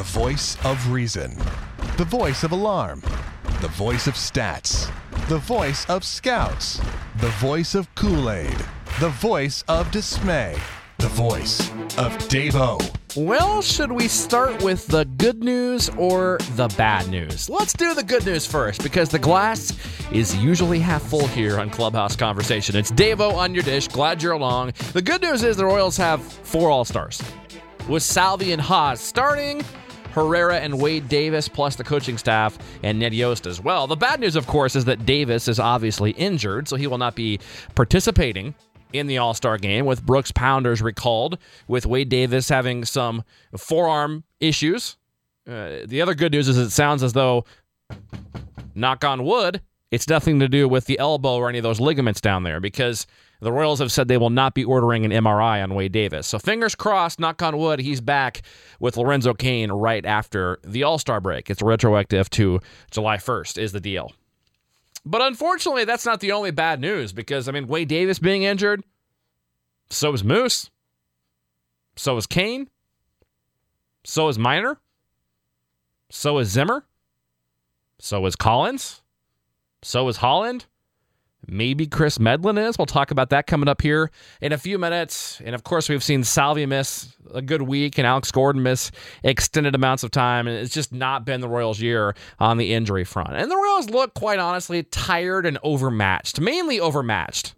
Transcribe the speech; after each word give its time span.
The 0.00 0.18
voice 0.18 0.56
of 0.64 0.90
reason. 0.90 1.36
The 1.98 2.06
voice 2.06 2.42
of 2.42 2.52
alarm. 2.52 3.02
The 3.60 3.68
voice 3.68 4.06
of 4.06 4.14
stats. 4.14 4.90
The 5.28 5.36
voice 5.36 5.84
of 5.90 6.04
scouts. 6.04 6.80
The 7.18 7.28
voice 7.32 7.74
of 7.74 7.94
Kool 7.96 8.30
Aid. 8.30 8.56
The 8.98 9.10
voice 9.10 9.62
of 9.68 9.90
dismay. 9.90 10.56
The 10.96 11.08
voice 11.08 11.68
of 11.98 12.16
Davo. 12.30 12.80
Well, 13.14 13.60
should 13.60 13.92
we 13.92 14.08
start 14.08 14.62
with 14.62 14.86
the 14.86 15.04
good 15.04 15.44
news 15.44 15.90
or 15.98 16.38
the 16.56 16.68
bad 16.78 17.08
news? 17.08 17.50
Let's 17.50 17.74
do 17.74 17.92
the 17.92 18.02
good 18.02 18.24
news 18.24 18.46
first 18.46 18.82
because 18.82 19.10
the 19.10 19.18
glass 19.18 19.76
is 20.10 20.34
usually 20.34 20.78
half 20.78 21.02
full 21.02 21.26
here 21.28 21.60
on 21.60 21.68
Clubhouse 21.68 22.16
Conversation. 22.16 22.74
It's 22.74 22.90
Davo 22.90 23.34
on 23.34 23.52
your 23.52 23.64
dish. 23.64 23.86
Glad 23.86 24.22
you're 24.22 24.32
along. 24.32 24.72
The 24.94 25.02
good 25.02 25.20
news 25.20 25.42
is 25.42 25.58
the 25.58 25.66
Royals 25.66 25.98
have 25.98 26.22
four 26.22 26.70
All 26.70 26.86
Stars 26.86 27.22
with 27.86 28.02
Salvi 28.02 28.52
and 28.52 28.62
Haas 28.62 29.02
starting. 29.02 29.62
Herrera 30.12 30.58
and 30.58 30.80
Wade 30.80 31.08
Davis, 31.08 31.48
plus 31.48 31.76
the 31.76 31.84
coaching 31.84 32.18
staff 32.18 32.58
and 32.82 32.98
Ned 32.98 33.14
Yost 33.14 33.46
as 33.46 33.60
well. 33.60 33.86
The 33.86 33.96
bad 33.96 34.20
news, 34.20 34.36
of 34.36 34.46
course, 34.46 34.76
is 34.76 34.84
that 34.86 35.06
Davis 35.06 35.48
is 35.48 35.58
obviously 35.58 36.12
injured, 36.12 36.68
so 36.68 36.76
he 36.76 36.86
will 36.86 36.98
not 36.98 37.14
be 37.14 37.38
participating 37.74 38.54
in 38.92 39.06
the 39.06 39.18
All 39.18 39.34
Star 39.34 39.56
game, 39.56 39.86
with 39.86 40.04
Brooks 40.04 40.32
Pounders 40.32 40.82
recalled, 40.82 41.38
with 41.68 41.86
Wade 41.86 42.08
Davis 42.08 42.48
having 42.48 42.84
some 42.84 43.22
forearm 43.56 44.24
issues. 44.40 44.96
Uh, 45.48 45.78
the 45.86 46.00
other 46.02 46.14
good 46.14 46.32
news 46.32 46.48
is 46.48 46.58
it 46.58 46.70
sounds 46.70 47.02
as 47.02 47.12
though, 47.12 47.44
knock 48.74 49.04
on 49.04 49.24
wood, 49.24 49.60
it's 49.90 50.08
nothing 50.08 50.38
to 50.40 50.48
do 50.48 50.68
with 50.68 50.86
the 50.86 50.98
elbow 50.98 51.36
or 51.36 51.48
any 51.48 51.58
of 51.58 51.64
those 51.64 51.80
ligaments 51.80 52.20
down 52.20 52.44
there 52.44 52.60
because 52.60 53.06
the 53.40 53.52
Royals 53.52 53.78
have 53.78 53.90
said 53.90 54.08
they 54.08 54.18
will 54.18 54.30
not 54.30 54.54
be 54.54 54.64
ordering 54.64 55.04
an 55.04 55.10
MRI 55.10 55.62
on 55.62 55.74
Wade 55.74 55.92
Davis. 55.92 56.26
So 56.26 56.38
fingers 56.38 56.74
crossed, 56.74 57.18
knock 57.18 57.42
on 57.42 57.56
wood, 57.56 57.80
he's 57.80 58.00
back 58.00 58.42
with 58.78 58.96
Lorenzo 58.96 59.34
Cain 59.34 59.72
right 59.72 60.04
after 60.04 60.58
the 60.64 60.82
All 60.82 60.98
Star 60.98 61.20
break. 61.20 61.50
It's 61.50 61.62
retroactive 61.62 62.30
to 62.30 62.60
July 62.90 63.16
1st, 63.16 63.58
is 63.58 63.72
the 63.72 63.80
deal. 63.80 64.12
But 65.04 65.22
unfortunately, 65.22 65.84
that's 65.84 66.04
not 66.04 66.20
the 66.20 66.32
only 66.32 66.50
bad 66.50 66.80
news 66.80 67.12
because, 67.12 67.48
I 67.48 67.52
mean, 67.52 67.66
Wade 67.66 67.88
Davis 67.88 68.18
being 68.18 68.42
injured, 68.42 68.84
so 69.88 70.12
is 70.12 70.22
Moose, 70.22 70.70
so 71.96 72.16
is 72.16 72.26
Cain, 72.26 72.68
so 74.04 74.28
is 74.28 74.38
Minor, 74.38 74.78
so 76.10 76.38
is 76.38 76.48
Zimmer, 76.48 76.84
so 77.98 78.24
is 78.26 78.36
Collins, 78.36 79.02
so 79.82 80.06
is 80.08 80.18
Holland. 80.18 80.66
Maybe 81.50 81.86
Chris 81.86 82.20
Medlen 82.20 82.58
is. 82.58 82.78
We'll 82.78 82.86
talk 82.86 83.10
about 83.10 83.30
that 83.30 83.46
coming 83.46 83.68
up 83.68 83.82
here 83.82 84.10
in 84.40 84.52
a 84.52 84.58
few 84.58 84.78
minutes. 84.78 85.40
And 85.44 85.54
of 85.54 85.64
course, 85.64 85.88
we've 85.88 86.02
seen 86.02 86.22
Salvi 86.22 86.64
miss 86.64 87.16
a 87.34 87.42
good 87.42 87.62
week 87.62 87.98
and 87.98 88.06
Alex 88.06 88.30
Gordon 88.30 88.62
miss 88.62 88.92
extended 89.24 89.74
amounts 89.74 90.04
of 90.04 90.12
time. 90.12 90.46
And 90.46 90.56
it's 90.56 90.72
just 90.72 90.92
not 90.92 91.24
been 91.24 91.40
the 91.40 91.48
Royals' 91.48 91.80
year 91.80 92.14
on 92.38 92.56
the 92.56 92.72
injury 92.72 93.04
front. 93.04 93.34
And 93.34 93.50
the 93.50 93.56
Royals 93.56 93.90
look, 93.90 94.14
quite 94.14 94.38
honestly, 94.38 94.84
tired 94.84 95.44
and 95.44 95.58
overmatched, 95.62 96.40
mainly 96.40 96.78
overmatched. 96.78 97.54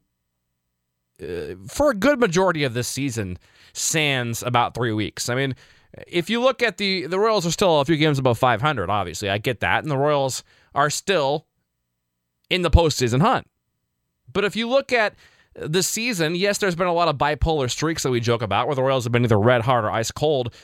Uh, 1.22 1.54
for 1.68 1.90
a 1.90 1.94
good 1.94 2.18
majority 2.18 2.64
of 2.64 2.74
this 2.74 2.88
season, 2.88 3.38
sans 3.74 4.42
about 4.42 4.74
three 4.74 4.92
weeks. 4.92 5.28
I 5.28 5.34
mean, 5.34 5.54
if 6.06 6.30
you 6.30 6.40
look 6.40 6.62
at 6.62 6.78
the 6.78 7.06
the 7.06 7.18
Royals 7.18 7.46
are 7.46 7.50
still 7.50 7.80
a 7.80 7.84
few 7.84 7.96
games 7.96 8.18
above 8.18 8.38
500. 8.38 8.88
Obviously, 8.88 9.28
I 9.28 9.38
get 9.38 9.60
that, 9.60 9.82
and 9.82 9.90
the 9.90 9.98
Royals 9.98 10.42
are 10.74 10.90
still 10.90 11.46
in 12.48 12.62
the 12.62 12.70
postseason 12.70 13.20
hunt. 13.20 13.46
But 14.32 14.44
if 14.44 14.56
you 14.56 14.68
look 14.68 14.92
at 14.92 15.14
the 15.54 15.82
season, 15.82 16.34
yes, 16.34 16.58
there's 16.58 16.76
been 16.76 16.86
a 16.86 16.92
lot 16.92 17.08
of 17.08 17.16
bipolar 17.16 17.70
streaks 17.70 18.02
that 18.02 18.10
we 18.10 18.20
joke 18.20 18.42
about 18.42 18.66
where 18.66 18.76
the 18.76 18.82
Royals 18.82 19.04
have 19.04 19.12
been 19.12 19.24
either 19.24 19.38
red 19.38 19.62
hot 19.62 19.84
or 19.84 19.90
ice 19.90 20.10
cold. 20.10 20.54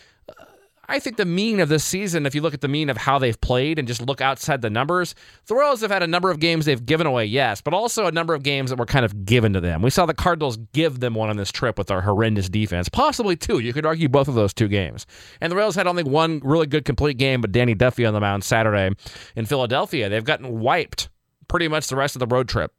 I 0.90 1.00
think 1.00 1.18
the 1.18 1.26
mean 1.26 1.60
of 1.60 1.68
this 1.68 1.84
season, 1.84 2.24
if 2.24 2.34
you 2.34 2.40
look 2.40 2.54
at 2.54 2.62
the 2.62 2.68
mean 2.68 2.88
of 2.88 2.96
how 2.96 3.18
they've 3.18 3.38
played 3.38 3.78
and 3.78 3.86
just 3.86 4.00
look 4.00 4.22
outside 4.22 4.62
the 4.62 4.70
numbers, 4.70 5.14
the 5.44 5.54
Royals 5.54 5.82
have 5.82 5.90
had 5.90 6.02
a 6.02 6.06
number 6.06 6.30
of 6.30 6.40
games 6.40 6.64
they've 6.64 6.86
given 6.86 7.06
away, 7.06 7.26
yes, 7.26 7.60
but 7.60 7.74
also 7.74 8.06
a 8.06 8.10
number 8.10 8.32
of 8.32 8.42
games 8.42 8.70
that 8.70 8.78
were 8.78 8.86
kind 8.86 9.04
of 9.04 9.26
given 9.26 9.52
to 9.52 9.60
them. 9.60 9.82
We 9.82 9.90
saw 9.90 10.06
the 10.06 10.14
Cardinals 10.14 10.56
give 10.72 11.00
them 11.00 11.12
one 11.12 11.28
on 11.28 11.36
this 11.36 11.52
trip 11.52 11.76
with 11.76 11.88
their 11.88 12.00
horrendous 12.00 12.48
defense, 12.48 12.88
possibly 12.88 13.36
two. 13.36 13.58
You 13.58 13.74
could 13.74 13.84
argue 13.84 14.08
both 14.08 14.28
of 14.28 14.34
those 14.34 14.54
two 14.54 14.66
games. 14.66 15.04
And 15.42 15.52
the 15.52 15.56
Royals 15.56 15.74
had 15.74 15.86
only 15.86 16.04
one 16.04 16.40
really 16.42 16.66
good 16.66 16.86
complete 16.86 17.18
game, 17.18 17.42
but 17.42 17.52
Danny 17.52 17.74
Duffy 17.74 18.06
on 18.06 18.14
the 18.14 18.20
mound 18.20 18.42
Saturday 18.42 18.90
in 19.36 19.44
Philadelphia. 19.44 20.08
They've 20.08 20.24
gotten 20.24 20.58
wiped 20.58 21.10
pretty 21.48 21.68
much 21.68 21.88
the 21.88 21.96
rest 21.96 22.16
of 22.16 22.20
the 22.20 22.26
road 22.26 22.48
trip 22.48 22.72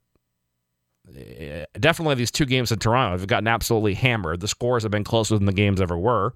Uh, 1.20 1.66
definitely 1.80 2.16
these 2.16 2.32
two 2.32 2.46
games 2.46 2.72
in 2.72 2.80
Toronto 2.80 3.18
have 3.18 3.28
gotten 3.28 3.48
absolutely 3.48 3.96
hammered. 3.96 4.40
The 4.40 4.48
scores 4.48 4.84
have 4.84 4.92
been 4.92 5.04
closer 5.04 5.36
than 5.36 5.46
the 5.46 5.54
games 5.54 5.82
ever 5.82 5.98
were. 5.98 6.34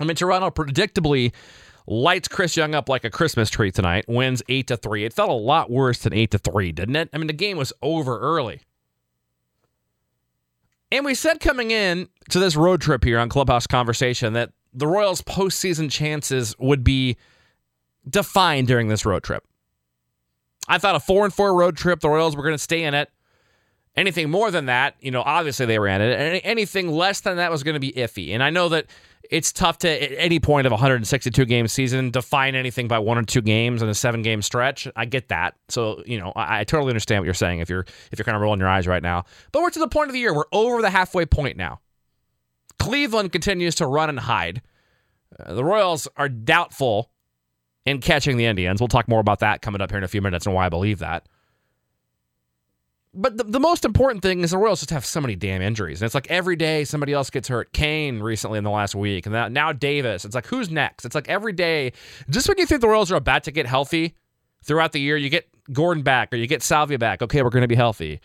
I 0.00 0.04
mean, 0.04 0.16
Toronto 0.16 0.50
predictably 0.50 1.32
lights 1.86 2.28
Chris 2.28 2.56
Young 2.56 2.74
up 2.74 2.88
like 2.88 3.04
a 3.04 3.10
Christmas 3.10 3.50
tree 3.50 3.70
tonight, 3.70 4.04
wins 4.08 4.42
8 4.48 4.66
to 4.68 4.76
3. 4.76 5.04
It 5.04 5.12
felt 5.12 5.30
a 5.30 5.34
lot 5.34 5.70
worse 5.70 6.00
than 6.00 6.12
8 6.12 6.30
to 6.32 6.38
3, 6.38 6.72
didn't 6.72 6.96
it? 6.96 7.10
I 7.12 7.18
mean, 7.18 7.26
the 7.26 7.32
game 7.32 7.56
was 7.56 7.72
over 7.82 8.18
early. 8.18 8.60
And 10.92 11.04
we 11.04 11.14
said 11.14 11.40
coming 11.40 11.70
in 11.70 12.08
to 12.30 12.38
this 12.38 12.56
road 12.56 12.80
trip 12.80 13.04
here 13.04 13.18
on 13.18 13.28
Clubhouse 13.28 13.66
Conversation 13.66 14.32
that 14.32 14.50
the 14.72 14.86
Royals' 14.86 15.22
postseason 15.22 15.90
chances 15.90 16.56
would 16.58 16.82
be 16.82 17.16
defined 18.08 18.66
during 18.66 18.88
this 18.88 19.04
road 19.04 19.22
trip. 19.22 19.44
I 20.68 20.78
thought 20.78 20.96
a 20.96 21.00
4 21.00 21.26
and 21.26 21.34
4 21.34 21.54
road 21.54 21.76
trip, 21.76 22.00
the 22.00 22.08
Royals 22.08 22.36
were 22.36 22.42
going 22.42 22.54
to 22.54 22.58
stay 22.58 22.84
in 22.84 22.94
it. 22.94 23.10
Anything 23.96 24.30
more 24.30 24.50
than 24.50 24.66
that, 24.66 24.94
you 25.00 25.10
know, 25.10 25.22
obviously 25.22 25.66
they 25.66 25.78
ran 25.78 26.00
it. 26.00 26.42
Anything 26.44 26.88
less 26.88 27.20
than 27.20 27.38
that 27.38 27.50
was 27.50 27.64
going 27.64 27.74
to 27.74 27.80
be 27.80 27.92
iffy. 27.92 28.32
And 28.32 28.42
I 28.42 28.50
know 28.50 28.68
that 28.68 28.86
it's 29.30 29.52
tough 29.52 29.78
to 29.78 29.88
at 29.88 30.12
any 30.16 30.40
point 30.40 30.66
of 30.66 30.72
a 30.72 30.74
162 30.74 31.44
game 31.44 31.68
season 31.68 32.10
define 32.10 32.54
anything 32.54 32.88
by 32.88 32.98
one 32.98 33.18
or 33.18 33.22
two 33.22 33.42
games 33.42 33.82
in 33.82 33.88
a 33.88 33.94
seven 33.94 34.22
game 34.22 34.42
stretch. 34.42 34.88
I 34.96 35.04
get 35.04 35.28
that. 35.28 35.54
So, 35.68 36.02
you 36.06 36.18
know, 36.18 36.32
I, 36.34 36.60
I, 36.60 36.64
totally 36.64 36.90
understand 36.90 37.20
what 37.20 37.26
you're 37.26 37.34
saying 37.34 37.60
if 37.60 37.68
you're 37.68 37.84
if 38.12 38.18
you're 38.18 38.24
kind 38.24 38.36
of 38.36 38.42
rolling 38.42 38.60
your 38.60 38.68
eyes 38.68 38.86
right 38.86 39.02
now. 39.02 39.24
But 39.52 39.62
we're 39.62 39.70
to 39.70 39.78
the 39.78 39.88
point 39.88 40.08
of 40.08 40.14
the 40.14 40.20
year. 40.20 40.34
We're 40.34 40.44
over 40.52 40.82
the 40.82 40.90
halfway 40.90 41.26
point 41.26 41.56
now. 41.56 41.80
Cleveland 42.78 43.32
continues 43.32 43.74
to 43.76 43.86
run 43.86 44.08
and 44.08 44.18
hide. 44.18 44.62
Uh, 45.38 45.54
the 45.54 45.64
Royals 45.64 46.08
are 46.16 46.28
doubtful 46.28 47.10
in 47.86 48.00
catching 48.00 48.36
the 48.36 48.46
Indians. 48.46 48.80
We'll 48.80 48.88
talk 48.88 49.08
more 49.08 49.20
about 49.20 49.40
that 49.40 49.62
coming 49.62 49.80
up 49.80 49.90
here 49.90 49.98
in 49.98 50.04
a 50.04 50.08
few 50.08 50.22
minutes 50.22 50.46
and 50.46 50.54
why 50.54 50.66
I 50.66 50.68
believe 50.68 50.98
that. 51.00 51.26
But 53.12 53.36
the, 53.36 53.44
the 53.44 53.60
most 53.60 53.84
important 53.84 54.22
thing 54.22 54.40
is 54.40 54.52
the 54.52 54.58
Royals 54.58 54.80
just 54.80 54.90
have 54.90 55.04
so 55.04 55.20
many 55.20 55.34
damn 55.34 55.62
injuries. 55.62 56.00
And 56.00 56.06
it's 56.06 56.14
like 56.14 56.30
every 56.30 56.54
day 56.54 56.84
somebody 56.84 57.12
else 57.12 57.28
gets 57.28 57.48
hurt. 57.48 57.72
Cain 57.72 58.20
recently 58.20 58.58
in 58.58 58.64
the 58.64 58.70
last 58.70 58.94
week. 58.94 59.26
And 59.26 59.52
now 59.52 59.72
Davis. 59.72 60.24
It's 60.24 60.34
like, 60.34 60.46
who's 60.46 60.70
next? 60.70 61.04
It's 61.04 61.14
like 61.14 61.28
every 61.28 61.52
day, 61.52 61.92
just 62.28 62.48
when 62.48 62.58
you 62.58 62.66
think 62.66 62.80
the 62.80 62.88
Royals 62.88 63.10
are 63.10 63.16
about 63.16 63.44
to 63.44 63.50
get 63.50 63.66
healthy 63.66 64.14
throughout 64.62 64.92
the 64.92 65.00
year, 65.00 65.16
you 65.16 65.28
get 65.28 65.48
Gordon 65.72 66.04
back 66.04 66.32
or 66.32 66.36
you 66.36 66.46
get 66.46 66.62
Salvi 66.62 66.96
back. 66.98 67.20
Okay, 67.20 67.42
we're 67.42 67.50
going 67.50 67.62
to 67.62 67.68
be 67.68 67.74
healthy. 67.74 68.20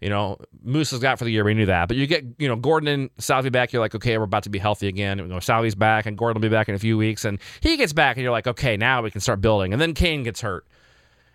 You 0.00 0.08
know, 0.08 0.38
Moose 0.62 0.92
has 0.92 1.00
got 1.00 1.18
for 1.18 1.26
the 1.26 1.30
year. 1.30 1.44
We 1.44 1.52
knew 1.52 1.66
that. 1.66 1.88
But 1.88 1.98
you 1.98 2.06
get, 2.06 2.24
you 2.38 2.48
know, 2.48 2.56
Gordon 2.56 2.88
and 2.88 3.10
Salvi 3.18 3.50
back. 3.50 3.74
You're 3.74 3.80
like, 3.80 3.94
okay, 3.94 4.16
we're 4.16 4.24
about 4.24 4.44
to 4.44 4.50
be 4.50 4.58
healthy 4.58 4.88
again. 4.88 5.18
You 5.18 5.26
know, 5.26 5.40
Salvi's 5.40 5.74
back 5.74 6.06
and 6.06 6.16
Gordon 6.16 6.40
will 6.40 6.48
be 6.48 6.50
back 6.50 6.70
in 6.70 6.74
a 6.74 6.78
few 6.78 6.96
weeks. 6.96 7.26
And 7.26 7.38
he 7.60 7.76
gets 7.76 7.92
back 7.92 8.16
and 8.16 8.22
you're 8.22 8.32
like, 8.32 8.46
okay, 8.46 8.78
now 8.78 9.02
we 9.02 9.10
can 9.10 9.20
start 9.20 9.42
building. 9.42 9.74
And 9.74 9.82
then 9.82 9.92
Cain 9.92 10.22
gets 10.22 10.40
hurt 10.40 10.66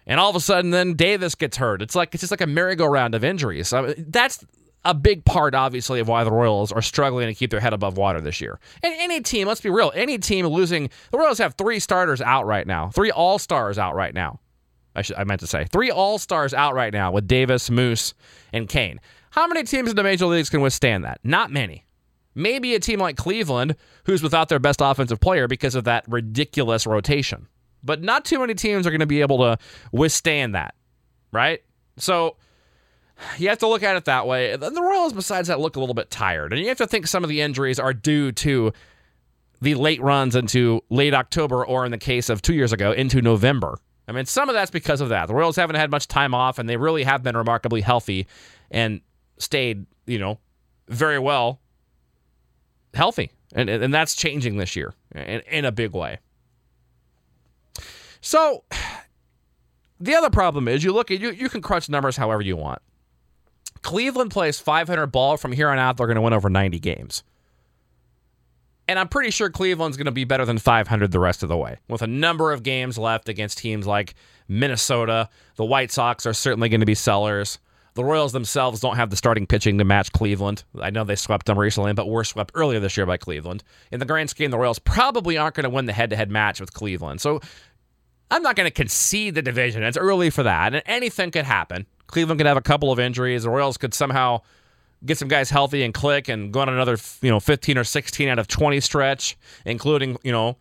and 0.08 0.20
all 0.20 0.30
of 0.30 0.36
a 0.36 0.40
sudden 0.40 0.72
then 0.72 0.94
Davis 0.94 1.36
gets 1.36 1.58
hurt. 1.58 1.82
It's 1.82 1.96
like 1.96 2.14
it's 2.14 2.22
just 2.22 2.32
like 2.32 2.42
a 2.42 2.48
merry-go-round 2.48 3.16
of 3.16 3.24
injuries. 3.24 3.74
I 3.74 3.82
mean, 3.82 4.06
that's 4.10 4.46
a 4.86 4.94
big 4.94 5.26
part, 5.26 5.56
obviously, 5.56 6.00
of 6.00 6.08
why 6.08 6.24
the 6.24 6.32
Royals 6.32 6.72
are 6.72 6.82
struggling 6.82 7.28
to 7.28 7.34
keep 7.34 7.50
their 7.50 7.60
head 7.60 7.74
above 7.74 7.98
water 7.98 8.22
this 8.22 8.40
year. 8.40 8.60
And 8.84 8.94
any 9.00 9.20
team, 9.20 9.48
let's 9.48 9.62
be 9.62 9.72
real, 9.72 9.92
any 9.96 10.20
team 10.20 10.46
losing, 10.46 10.92
the 11.12 11.18
Royals 11.18 11.40
have 11.40 11.56
three 11.56 11.80
starters 11.80 12.22
out 12.22 12.46
right 12.46 12.68
now, 12.68 12.90
three 12.90 13.12
All 13.12 13.40
Stars 13.40 13.80
out 13.80 13.96
right 13.96 14.14
now. 14.14 14.40
I, 14.96 15.02
should, 15.02 15.18
I 15.18 15.24
meant 15.24 15.42
to 15.42 15.48
say 15.48 15.66
three 15.66 15.90
All 15.90 16.20
Stars 16.20 16.54
out 16.54 16.76
right 16.76 16.94
now 16.94 17.12
with 17.12 17.28
Davis, 17.28 17.70
Moose, 17.70 18.14
and 18.54 18.70
Cain. 18.70 19.02
How 19.32 19.48
many 19.48 19.64
teams 19.64 19.90
in 19.90 19.96
the 19.96 20.04
major 20.04 20.28
leagues 20.28 20.50
can 20.50 20.62
withstand 20.62 21.04
that? 21.04 21.20
Not 21.24 21.52
many. 21.52 21.84
Maybe 22.36 22.76
a 22.76 22.80
team 22.80 23.00
like 23.00 23.18
Cleveland, 23.18 23.76
who's 24.06 24.22
without 24.22 24.50
their 24.50 24.60
best 24.60 24.82
offensive 24.82 25.20
player 25.20 25.48
because 25.48 25.74
of 25.74 25.86
that 25.86 26.06
ridiculous 26.08 26.86
rotation 26.86 27.48
but 27.86 28.02
not 28.02 28.26
too 28.26 28.40
many 28.40 28.54
teams 28.56 28.86
are 28.86 28.92
going 28.92 29.00
to 29.00 29.06
be 29.06 29.22
able 29.22 29.38
to 29.38 29.58
withstand 29.92 30.56
that, 30.56 30.76
right? 31.32 31.62
So 31.98 32.36
you 33.38 33.48
have 33.50 33.60
to 33.60 33.68
look 33.68 33.84
at 33.84 33.96
it 33.96 34.06
that 34.06 34.28
way. 34.28 34.56
The 34.56 34.82
Royals, 34.82 35.14
besides 35.14 35.48
that, 35.48 35.60
look 35.60 35.76
a 35.76 35.80
little 35.80 35.96
bit 35.96 36.10
tired, 36.10 36.52
and 36.52 36.62
you 36.62 36.68
have 36.68 36.78
to 36.80 36.88
think 36.88 37.08
some 37.08 37.24
of 37.24 37.30
the 37.30 37.42
injuries 37.42 37.80
are 37.80 37.94
due 37.94 38.32
to 38.34 38.74
the 39.62 39.76
late 39.76 40.02
runs 40.02 40.36
into 40.36 40.82
late 40.90 41.14
October, 41.14 41.66
or 41.66 41.86
in 41.86 41.92
the 41.92 41.98
case 41.98 42.30
of 42.30 42.42
two 42.42 42.54
years 42.54 42.74
ago, 42.74 42.92
into 42.92 43.22
November. 43.22 43.78
I 44.08 44.12
mean, 44.12 44.26
some 44.26 44.50
of 44.50 44.54
that's 44.54 44.70
because 44.70 45.02
of 45.02 45.10
that. 45.10 45.28
The 45.28 45.34
Royals 45.34 45.56
haven't 45.56 45.78
had 45.78 45.90
much 45.90 46.08
time 46.08 46.34
off, 46.34 46.60
and 46.60 46.68
they 46.68 46.78
really 46.78 47.04
have 47.04 47.24
been 47.24 47.38
remarkably 47.38 47.82
healthy 47.82 48.28
and 48.70 49.02
stayed, 49.38 49.86
you 50.06 50.20
know, 50.20 50.40
very 50.90 51.20
well 51.20 51.62
healthy. 52.94 53.32
And, 53.54 53.70
and 53.70 53.94
that's 53.94 54.16
changing 54.16 54.58
this 54.58 54.76
year 54.76 54.94
in, 55.14 55.42
in 55.42 55.66
a 55.66 55.72
big 55.72 55.94
way. 55.94 56.20
So 58.26 58.64
the 60.00 60.16
other 60.16 60.32
problem 60.32 60.68
is 60.68 60.84
you 60.84 60.92
look 60.92 61.12
at 61.12 61.20
you 61.20 61.30
you 61.30 61.48
can 61.48 61.62
crunch 61.62 61.88
numbers 61.90 62.18
however 62.18 62.42
you 62.42 62.58
want. 62.58 62.82
Cleveland 63.84 64.32
plays 64.32 64.60
500 64.60 65.08
ball 65.08 65.38
from 65.38 65.52
here 65.52 65.70
on 65.70 65.78
out 65.78 65.98
they're 65.98 66.08
going 66.08 66.16
to 66.16 66.22
win 66.22 66.34
over 66.34 66.50
90 66.50 66.80
games. 66.80 67.24
And 68.88 68.98
I'm 68.98 69.10
pretty 69.10 69.30
sure 69.30 69.52
Cleveland's 69.52 69.96
going 69.96 70.06
to 70.06 70.12
be 70.12 70.24
better 70.24 70.44
than 70.44 70.58
500 70.58 71.12
the 71.12 71.20
rest 71.20 71.44
of 71.44 71.50
the 71.50 71.58
way. 71.58 71.78
With 71.88 72.02
a 72.02 72.08
number 72.08 72.52
of 72.52 72.64
games 72.64 72.98
left 72.98 73.30
against 73.30 73.60
teams 73.60 73.86
like 73.86 74.16
Minnesota, 74.48 75.30
the 75.56 75.66
White 75.66 75.92
Sox 75.92 76.26
are 76.26 76.34
certainly 76.34 76.70
going 76.70 76.80
to 76.80 76.86
be 76.88 76.96
sellers. 76.96 77.60
The 77.94 78.04
Royals 78.04 78.34
themselves 78.34 78.80
don't 78.80 78.98
have 78.98 79.10
the 79.10 79.16
starting 79.16 79.48
pitching 79.48 79.78
to 79.78 79.86
match 79.86 80.12
Cleveland. 80.12 80.64
I 80.82 80.90
know 80.90 81.04
they 81.04 81.16
swept 81.16 81.46
them 81.46 81.58
recently, 81.58 81.94
but 81.94 82.10
were 82.10 82.24
swept 82.24 82.52
earlier 82.54 82.80
this 82.80 82.98
year 82.98 83.06
by 83.06 83.18
Cleveland. 83.18 83.64
In 83.92 84.00
the 84.00 84.06
grand 84.06 84.30
scheme, 84.30 84.52
the 84.52 84.58
Royals 84.58 84.80
probably 84.80 85.38
aren't 85.38 85.56
going 85.56 85.64
to 85.64 85.70
win 85.70 85.86
the 85.86 85.94
head 85.94 86.10
to 86.10 86.16
head 86.16 86.30
match 86.30 86.60
with 86.60 86.74
Cleveland. 86.74 87.22
So 87.22 87.40
I'm 88.32 88.42
not 88.42 88.56
going 88.56 88.68
to 88.68 88.74
concede 88.74 89.36
the 89.36 89.42
division. 89.42 89.84
It's 89.84 89.98
early 89.98 90.30
for 90.30 90.44
that, 90.44 90.74
and 90.74 90.84
anything 90.86 91.32
could 91.32 91.46
happen. 91.46 91.86
Cleveland 92.08 92.40
could 92.40 92.48
have 92.48 92.58
a 92.58 92.62
couple 92.62 92.92
of 92.92 93.00
injuries. 93.00 93.44
The 93.44 93.50
Royals 93.50 93.78
could 93.78 93.94
somehow 93.94 94.42
get 95.06 95.18
some 95.18 95.28
guys 95.28 95.50
healthy 95.50 95.84
and 95.84 95.94
click 95.94 96.28
and 96.28 96.52
go 96.52 96.62
on 96.62 96.70
another, 96.70 96.98
you 97.22 97.30
know, 97.30 97.40
15 97.40 97.78
or 97.78 97.84
16 97.84 98.28
out 98.30 98.40
of 98.40 98.48
20 98.48 98.80
stretch, 98.80 99.38
including, 99.66 100.18
you 100.24 100.32
know, 100.32 100.58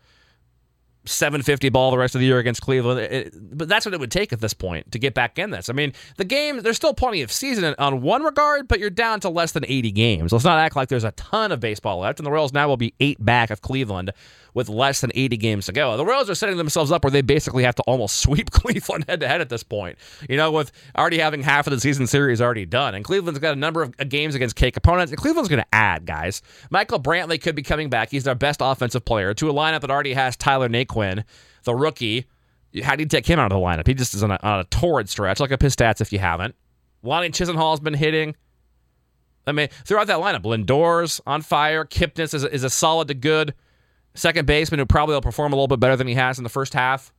750 1.07 1.69
ball 1.69 1.91
the 1.91 1.99
rest 1.99 2.15
of 2.15 2.21
the 2.21 2.27
year 2.27 2.39
against 2.39 2.63
Cleveland. 2.63 3.01
It, 3.01 3.35
but 3.57 3.69
that's 3.69 3.85
what 3.85 3.95
it 3.95 4.01
would 4.01 4.11
take 4.11 4.33
at 4.33 4.41
this 4.41 4.55
point 4.55 4.91
to 4.93 4.99
get 4.99 5.15
back 5.15 5.39
in 5.39 5.51
this. 5.51 5.69
I 5.69 5.73
mean, 5.73 5.93
the 6.17 6.25
game, 6.25 6.61
there's 6.63 6.77
still 6.77 6.95
plenty 6.95 7.23
of 7.23 7.31
season 7.31 7.75
on 7.79 8.01
one 8.03 8.23
regard, 8.23 8.69
but 8.69 8.79
you're 8.79 8.91
down 8.91 9.21
to 9.21 9.29
less 9.29 9.53
than 9.53 9.65
80 9.67 9.93
games. 9.93 10.33
Let's 10.33 10.45
not 10.45 10.59
act 10.59 10.77
like 10.77 10.89
there's 10.89 11.05
a 11.05 11.13
ton 11.13 11.53
of 11.53 11.61
baseball 11.61 12.01
left, 12.01 12.19
and 12.19 12.27
the 12.27 12.31
Royals 12.31 12.53
now 12.53 12.69
will 12.69 12.77
be 12.77 12.95
eight 13.01 13.23
back 13.23 13.51
of 13.51 13.61
Cleveland 13.61 14.13
with 14.55 14.69
less 14.69 15.01
than 15.01 15.11
80 15.15 15.37
games 15.37 15.67
to 15.67 15.73
go. 15.73 15.97
The 15.97 16.06
Royals 16.06 16.31
are 16.31 16.35
setting 16.35 16.56
themselves 16.56 16.93
up 16.93 17.03
where 17.05 17.11
they 17.11 17.23
basically 17.23 17.65
have 17.65 17.75
to 17.75 17.83
almost 17.83 18.17
sweep 18.23 18.51
Cleveland 18.51 19.05
head 19.09 19.21
to 19.21 19.29
head 19.29 19.41
at 19.41 19.49
this 19.49 19.62
point. 19.62 19.99
You 20.29 20.37
know, 20.37 20.53
with 20.53 20.73
already 20.97 21.19
having 21.19 21.43
half 21.43 21.67
of 21.67 21.73
the 21.73 21.81
season 21.81 22.06
series 22.06 22.41
already 22.41 22.65
done. 22.65 22.95
And 22.95 23.05
Cleveland's 23.05 23.41
got 23.41 23.53
a 23.53 23.59
number 23.59 23.83
of 23.83 23.97
games 24.09 24.35
against 24.35 24.56
cake 24.56 24.77
opponents. 24.77 25.12
And 25.12 25.21
Cleveland's 25.21 25.49
going 25.49 25.62
to 25.62 25.75
add, 25.75 26.06
guys. 26.06 26.41
Michael 26.71 27.01
Brantley 27.01 27.41
could 27.41 27.56
be 27.56 27.62
coming 27.62 27.91
back. 27.91 28.11
He's 28.11 28.25
their 28.25 28.35
best 28.35 28.61
offensive 28.62 29.05
player 29.05 29.35
to 29.35 29.51
a 29.51 29.53
lineup 29.53 29.81
that 29.81 29.91
already 29.91 30.15
has 30.15 30.37
Tyler 30.37 30.69
Naquin, 30.69 31.25
the 31.65 31.75
rookie. 31.75 32.27
How 32.83 32.97
do 32.97 33.03
you 33.03 33.09
take 33.09 33.27
him 33.27 33.39
out 33.39 33.53
of 33.53 33.59
the 33.59 33.65
lineup? 33.65 33.87
He 33.87 33.95
just 33.95 34.15
is 34.15 34.23
on 34.23 34.31
a, 34.31 34.39
on 34.43 34.61
a 34.61 34.65
torrid 34.65 35.09
stretch. 35.09 35.41
Look 35.41 35.53
up 35.53 35.62
his 35.62 35.75
stats 35.77 36.01
if 36.01 36.12
you 36.12 36.19
haven't. 36.19 36.55
Lonnie 37.03 37.31
Chisenhall's 37.31 37.81
been 37.81 37.95
hitting. 37.95 38.35
I 39.47 39.53
mean, 39.53 39.69
throughout 39.85 40.06
that 40.06 40.21
lineup, 40.21 40.45
Lindor's 40.45 41.21
on 41.27 41.43
fire. 41.43 41.85
Kipnis 41.85 42.33
is 42.33 42.45
is 42.45 42.65
a 42.65 42.71
solid 42.71 43.09
to 43.09 43.15
good 43.15 43.55
second 44.15 44.47
baseman 44.47 44.79
who 44.79 44.87
probably 44.87 45.15
will 45.15 45.23
perform 45.23 45.53
a 45.53 45.57
little 45.57 45.69
bit 45.69 45.81
better 45.81 45.97
than 45.97 46.07
he 46.07 46.15
has 46.15 46.39
in 46.39 46.45
the 46.45 46.51
first 46.51 46.75
half. 46.75 47.13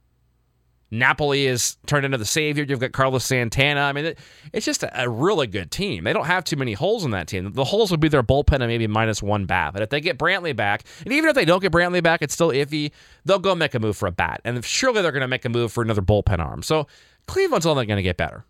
Napoli 0.92 1.48
is 1.48 1.78
turned 1.88 2.06
into 2.06 2.18
the 2.18 2.26
savior. 2.26 2.64
You've 2.64 2.80
got 2.80 2.92
Carlos 2.92 3.26
Santana. 3.26 3.82
I 3.82 3.92
mean, 3.92 4.06
it, 4.06 4.20
it's 4.54 4.66
just 4.66 4.84
a, 4.84 5.04
a, 5.04 5.10
really 5.10 5.48
good 5.48 5.72
team. 5.72 6.04
They 6.04 6.14
don't 6.14 6.28
have 6.28 6.44
too 6.44 6.56
many 6.56 6.74
holes 6.74 7.04
in 7.04 7.12
that 7.12 7.28
team. 7.28 7.52
The 7.54 7.64
holes 7.64 7.90
would 7.92 8.00
be 8.00 8.08
their 8.08 8.22
bullpen 8.24 8.54
and 8.54 8.68
maybe 8.68 8.86
minus 8.88 9.22
one 9.22 9.46
bat. 9.46 9.74
But 9.74 9.82
if 9.82 9.90
they 9.90 10.00
get 10.00 10.20
Brantley 10.20 10.56
back, 10.56 10.84
and 11.04 11.12
even 11.12 11.28
if 11.28 11.36
they 11.36 11.44
don't 11.44 11.62
get 11.62 11.72
Brantley 11.72 12.04
back, 12.04 12.22
it's 12.22 12.34
still 12.34 12.50
iffy. 12.50 12.92
They'll 13.26 13.40
go 13.40 13.56
make 13.56 13.74
a 13.74 13.80
move 13.80 13.98
for 13.98 14.08
a 14.08 14.12
bat, 14.12 14.42
and 14.46 14.64
surely 14.64 15.02
they're 15.02 15.12
going 15.12 15.22
to 15.22 15.28
make 15.28 15.44
a 15.46 15.50
move 15.50 15.72
for 15.72 15.82
another 15.82 16.04
bullpen 16.04 16.40
arm. 16.40 16.62
So 16.62 16.88
Cleveland's 17.26 17.66
only 17.66 17.86
going 17.86 17.98
to 17.98 18.04
get 18.04 18.18
better. 18.18 18.46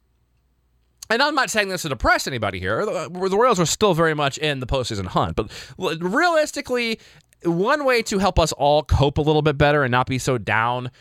And 1.10 1.22
I'm 1.22 1.36
not 1.36 1.52
saying 1.52 1.70
this 1.70 1.84
to 1.84 1.90
depress 1.90 2.28
anybody 2.28 2.60
here. 2.60 2.84
The, 2.84 3.10
the 3.10 3.38
Royals 3.38 3.60
are 3.60 3.66
still 3.66 3.94
very 3.94 4.16
much 4.16 4.40
in 4.40 4.60
the 4.60 4.66
postseason 4.66 5.06
hunt, 5.06 5.36
but 5.36 5.52
realistically, 5.78 7.00
one 7.46 7.86
way 7.86 8.02
to 8.04 8.20
help 8.20 8.40
us 8.40 8.52
all 8.54 8.84
cope 8.84 9.18
a 9.18 9.22
little 9.22 9.42
bit 9.42 9.58
better 9.58 9.84
and 9.84 9.92
not 9.92 10.08
be 10.08 10.18
so 10.18 10.38
down 10.38 10.92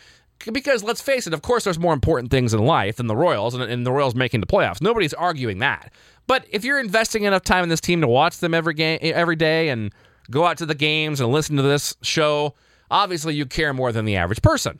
because 0.51 0.83
let's 0.83 1.01
face 1.01 1.27
it, 1.27 1.33
of 1.33 1.41
course, 1.41 1.63
there's 1.63 1.79
more 1.79 1.93
important 1.93 2.29
things 2.29 2.53
in 2.53 2.59
life 2.59 2.97
than 2.97 3.07
the 3.07 3.15
Royals 3.15 3.53
and, 3.53 3.63
and, 3.63 3.85
the 3.85 3.91
Royals 3.91 4.15
making 4.15 4.41
the 4.41 4.47
playoffs. 4.47 4.81
Nobody's 4.81 5.13
arguing 5.13 5.59
that. 5.59 5.91
But 6.27 6.45
if 6.49 6.63
you're 6.63 6.79
investing 6.79 7.23
enough 7.23 7.43
time 7.43 7.63
in 7.63 7.69
this 7.69 7.81
team 7.81 8.01
to 8.01 8.07
watch 8.07 8.39
them 8.39 8.53
every 8.53 8.73
game, 8.73 8.99
every 9.01 9.35
day, 9.35 9.69
and 9.69 9.93
go 10.29 10.45
out 10.45 10.57
to 10.57 10.65
the 10.65 10.75
games 10.75 11.21
and 11.21 11.31
listen 11.31 11.55
to 11.55 11.61
this 11.61 11.95
show, 12.01 12.53
obviously 12.91 13.35
you 13.35 13.45
care 13.45 13.73
more 13.73 13.91
than 13.91 14.05
the 14.05 14.15
average 14.15 14.41
person. 14.41 14.79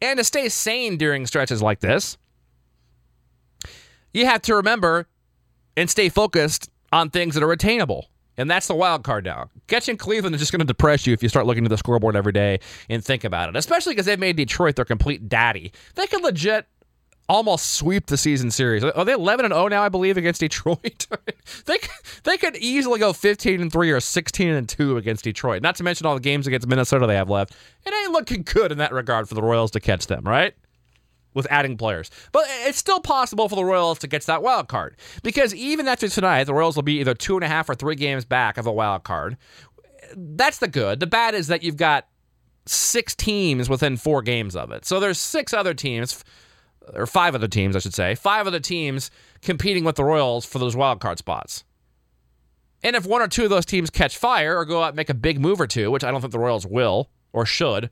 And 0.00 0.18
to 0.18 0.24
stay 0.24 0.48
sane 0.48 0.96
during 0.96 1.26
stretches 1.26 1.62
like 1.62 1.80
this, 1.80 2.16
you 4.12 4.26
have 4.26 4.42
to 4.42 4.56
remember 4.56 5.06
and 5.76 5.88
stay 5.88 6.08
focused 6.08 6.70
on 6.92 7.10
things 7.10 7.34
that 7.34 7.42
are 7.42 7.52
attainable. 7.52 8.08
And 8.36 8.50
that's 8.50 8.66
the 8.66 8.74
wild 8.74 9.04
card 9.04 9.24
now. 9.24 9.50
Catching 9.66 9.96
Cleveland 9.96 10.34
is 10.34 10.40
just 10.40 10.52
going 10.52 10.60
to 10.60 10.66
depress 10.66 11.06
you 11.06 11.12
if 11.12 11.22
you 11.22 11.28
start 11.28 11.46
looking 11.46 11.64
at 11.64 11.70
the 11.70 11.76
scoreboard 11.76 12.16
every 12.16 12.32
day 12.32 12.60
and 12.88 13.04
think 13.04 13.24
about 13.24 13.48
it, 13.48 13.56
especially 13.56 13.92
because 13.92 14.06
they've 14.06 14.18
made 14.18 14.36
Detroit 14.36 14.76
their 14.76 14.84
complete 14.84 15.28
daddy. 15.28 15.72
They 15.94 16.06
could 16.06 16.22
legit 16.22 16.66
almost 17.28 17.74
sweep 17.74 18.06
the 18.06 18.16
season 18.16 18.50
series. 18.50 18.84
Are 18.84 19.04
they 19.04 19.12
11 19.12 19.44
and 19.44 19.54
0 19.54 19.68
now, 19.68 19.82
I 19.82 19.88
believe, 19.88 20.16
against 20.16 20.40
Detroit? 20.40 21.06
they 21.66 21.78
they 22.24 22.36
could 22.36 22.56
easily 22.56 22.98
go 22.98 23.12
15 23.12 23.60
and 23.60 23.72
3 23.72 23.90
or 23.90 24.00
16 24.00 24.48
and 24.48 24.68
2 24.68 24.96
against 24.96 25.24
Detroit. 25.24 25.62
Not 25.62 25.76
to 25.76 25.82
mention 25.82 26.06
all 26.06 26.14
the 26.14 26.20
games 26.20 26.46
against 26.46 26.66
Minnesota 26.66 27.06
they 27.06 27.16
have 27.16 27.30
left. 27.30 27.54
It 27.86 27.94
ain't 27.94 28.12
looking 28.12 28.42
good 28.42 28.72
in 28.72 28.78
that 28.78 28.92
regard 28.92 29.28
for 29.28 29.34
the 29.34 29.42
Royals 29.42 29.70
to 29.72 29.80
catch 29.80 30.06
them, 30.06 30.24
right? 30.24 30.54
With 31.34 31.46
adding 31.50 31.76
players. 31.76 32.10
But 32.32 32.44
it's 32.64 32.78
still 32.78 33.00
possible 33.00 33.48
for 33.48 33.56
the 33.56 33.64
Royals 33.64 33.98
to 34.00 34.06
get 34.06 34.22
to 34.22 34.26
that 34.28 34.42
wild 34.42 34.68
card 34.68 34.96
because 35.22 35.54
even 35.54 35.88
after 35.88 36.08
tonight, 36.08 36.44
the 36.44 36.54
Royals 36.54 36.76
will 36.76 36.82
be 36.82 37.00
either 37.00 37.14
two 37.14 37.36
and 37.36 37.44
a 37.44 37.48
half 37.48 37.68
or 37.68 37.74
three 37.74 37.94
games 37.94 38.24
back 38.24 38.58
of 38.58 38.66
a 38.66 38.72
wild 38.72 39.04
card. 39.04 39.36
That's 40.14 40.58
the 40.58 40.68
good. 40.68 41.00
The 41.00 41.06
bad 41.06 41.34
is 41.34 41.46
that 41.48 41.62
you've 41.62 41.76
got 41.76 42.06
six 42.66 43.14
teams 43.14 43.68
within 43.68 43.96
four 43.96 44.22
games 44.22 44.54
of 44.54 44.70
it. 44.70 44.84
So 44.84 45.00
there's 45.00 45.18
six 45.18 45.52
other 45.52 45.74
teams, 45.74 46.22
or 46.92 47.06
five 47.06 47.34
other 47.34 47.48
teams, 47.48 47.76
I 47.76 47.80
should 47.80 47.94
say, 47.94 48.14
five 48.14 48.46
other 48.46 48.60
teams 48.60 49.10
competing 49.40 49.84
with 49.84 49.96
the 49.96 50.04
Royals 50.04 50.44
for 50.44 50.58
those 50.58 50.76
wild 50.76 51.00
card 51.00 51.18
spots. 51.18 51.64
And 52.82 52.96
if 52.96 53.06
one 53.06 53.22
or 53.22 53.28
two 53.28 53.44
of 53.44 53.50
those 53.50 53.66
teams 53.66 53.90
catch 53.90 54.16
fire 54.16 54.56
or 54.58 54.64
go 54.64 54.82
out 54.82 54.88
and 54.88 54.96
make 54.96 55.10
a 55.10 55.14
big 55.14 55.40
move 55.40 55.60
or 55.60 55.66
two, 55.66 55.90
which 55.90 56.04
I 56.04 56.10
don't 56.10 56.20
think 56.20 56.32
the 56.32 56.38
Royals 56.38 56.66
will 56.66 57.10
or 57.32 57.46
should, 57.46 57.90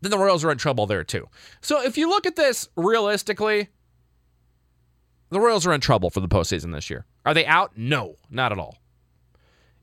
then 0.00 0.10
the 0.10 0.18
Royals 0.18 0.44
are 0.44 0.50
in 0.50 0.58
trouble 0.58 0.86
there 0.86 1.04
too. 1.04 1.28
So 1.60 1.82
if 1.82 1.96
you 1.98 2.08
look 2.08 2.26
at 2.26 2.36
this 2.36 2.68
realistically, 2.76 3.68
the 5.30 5.40
Royals 5.40 5.66
are 5.66 5.72
in 5.72 5.80
trouble 5.80 6.10
for 6.10 6.20
the 6.20 6.28
postseason 6.28 6.72
this 6.72 6.90
year. 6.90 7.06
Are 7.24 7.34
they 7.34 7.46
out? 7.46 7.72
No, 7.76 8.16
not 8.30 8.52
at 8.52 8.58
all. 8.58 8.78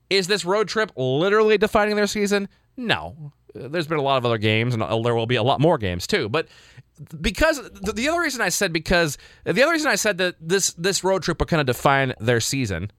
Is 0.10 0.28
this 0.28 0.46
road 0.46 0.68
trip 0.68 0.92
literally 0.96 1.58
defining 1.58 1.96
their 1.96 2.08
season? 2.08 2.48
No. 2.76 3.34
There's 3.54 3.88
been 3.88 3.98
a 3.98 4.04
lot 4.04 4.18
of 4.18 4.26
other 4.26 4.38
games, 4.38 4.74
and 4.74 4.84
uh, 4.84 5.02
there 5.02 5.16
will 5.16 5.26
be 5.26 5.36
a 5.36 5.44
lot 5.44 5.60
more 5.60 5.78
games 5.78 6.06
too. 6.06 6.30
But 6.30 6.48
because 7.20 7.62
the 7.72 8.08
other 8.10 8.22
reason 8.22 8.42
I 8.42 8.50
said 8.50 8.74
because 8.74 9.18
the 9.46 9.64
other 9.64 9.72
reason 9.72 9.90
I 9.90 9.96
said 9.96 10.18
that 10.20 10.36
this 10.40 10.74
this 10.74 11.04
road 11.04 11.24
trip 11.24 11.40
would 11.40 11.48
kind 11.48 11.62
of 11.62 11.68
define 11.68 12.14
their 12.20 12.40
season 12.40 12.92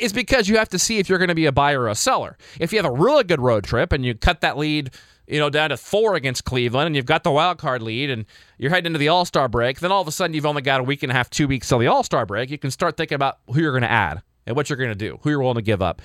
is 0.00 0.12
because 0.12 0.48
you 0.48 0.56
have 0.56 0.68
to 0.70 0.78
see 0.78 0.98
if 0.98 1.08
you're 1.08 1.18
going 1.18 1.28
to 1.28 1.34
be 1.34 1.46
a 1.46 1.52
buyer 1.52 1.82
or 1.82 1.88
a 1.88 1.94
seller. 1.94 2.36
If 2.58 2.72
you 2.72 2.78
have 2.78 2.86
a 2.86 2.92
really 2.92 3.24
good 3.24 3.40
road 3.40 3.64
trip 3.64 3.92
and 3.92 4.04
you 4.04 4.14
cut 4.14 4.40
that 4.40 4.58
lead, 4.58 4.90
you 5.26 5.38
know, 5.38 5.50
down 5.50 5.70
to 5.70 5.76
four 5.76 6.14
against 6.14 6.44
Cleveland, 6.44 6.86
and 6.86 6.96
you've 6.96 7.06
got 7.06 7.22
the 7.22 7.30
wild 7.30 7.58
card 7.58 7.82
lead, 7.82 8.10
and 8.10 8.24
you're 8.58 8.70
heading 8.70 8.86
into 8.86 8.98
the 8.98 9.08
All 9.08 9.24
Star 9.24 9.48
break, 9.48 9.80
then 9.80 9.92
all 9.92 10.00
of 10.00 10.08
a 10.08 10.12
sudden 10.12 10.34
you've 10.34 10.46
only 10.46 10.62
got 10.62 10.80
a 10.80 10.84
week 10.84 11.02
and 11.02 11.12
a 11.12 11.14
half, 11.14 11.30
two 11.30 11.46
weeks 11.46 11.68
till 11.68 11.78
the 11.78 11.86
All 11.86 12.02
Star 12.02 12.26
break. 12.26 12.50
You 12.50 12.58
can 12.58 12.70
start 12.70 12.96
thinking 12.96 13.16
about 13.16 13.38
who 13.46 13.60
you're 13.60 13.72
going 13.72 13.82
to 13.82 13.90
add 13.90 14.22
and 14.46 14.56
what 14.56 14.70
you're 14.70 14.78
going 14.78 14.90
to 14.90 14.94
do, 14.94 15.18
who 15.22 15.30
you're 15.30 15.40
willing 15.40 15.56
to 15.56 15.62
give 15.62 15.82
up. 15.82 16.00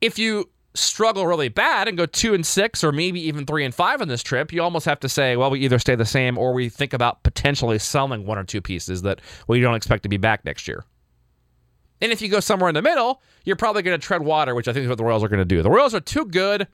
If 0.00 0.18
you 0.18 0.48
struggle 0.74 1.26
really 1.26 1.48
bad 1.48 1.88
and 1.88 1.98
go 1.98 2.06
two 2.06 2.32
and 2.34 2.46
six, 2.46 2.82
or 2.82 2.92
maybe 2.92 3.20
even 3.20 3.44
three 3.44 3.64
and 3.64 3.74
five 3.74 4.00
on 4.00 4.08
this 4.08 4.22
trip, 4.22 4.52
you 4.52 4.62
almost 4.62 4.86
have 4.86 5.00
to 5.00 5.08
say, 5.08 5.36
well, 5.36 5.50
we 5.50 5.60
either 5.60 5.78
stay 5.78 5.94
the 5.94 6.06
same 6.06 6.38
or 6.38 6.52
we 6.52 6.68
think 6.68 6.92
about 6.92 7.22
potentially 7.22 7.78
selling 7.78 8.24
one 8.24 8.38
or 8.38 8.44
two 8.44 8.62
pieces 8.62 9.02
that 9.02 9.20
we 9.48 9.60
don't 9.60 9.74
expect 9.74 10.04
to 10.04 10.08
be 10.08 10.16
back 10.16 10.44
next 10.44 10.66
year. 10.66 10.84
And 12.02 12.10
if 12.10 12.20
you 12.20 12.28
go 12.28 12.40
somewhere 12.40 12.68
in 12.68 12.74
the 12.74 12.82
middle, 12.82 13.22
you're 13.44 13.56
probably 13.56 13.82
going 13.82 13.98
to 13.98 14.04
tread 14.04 14.22
water, 14.22 14.56
which 14.56 14.66
I 14.66 14.72
think 14.72 14.82
is 14.82 14.88
what 14.88 14.98
the 14.98 15.04
Royals 15.04 15.22
are 15.22 15.28
going 15.28 15.38
to 15.38 15.44
do. 15.44 15.62
The 15.62 15.70
Royals 15.70 15.94
are 15.94 16.00
too 16.00 16.26
good 16.26 16.66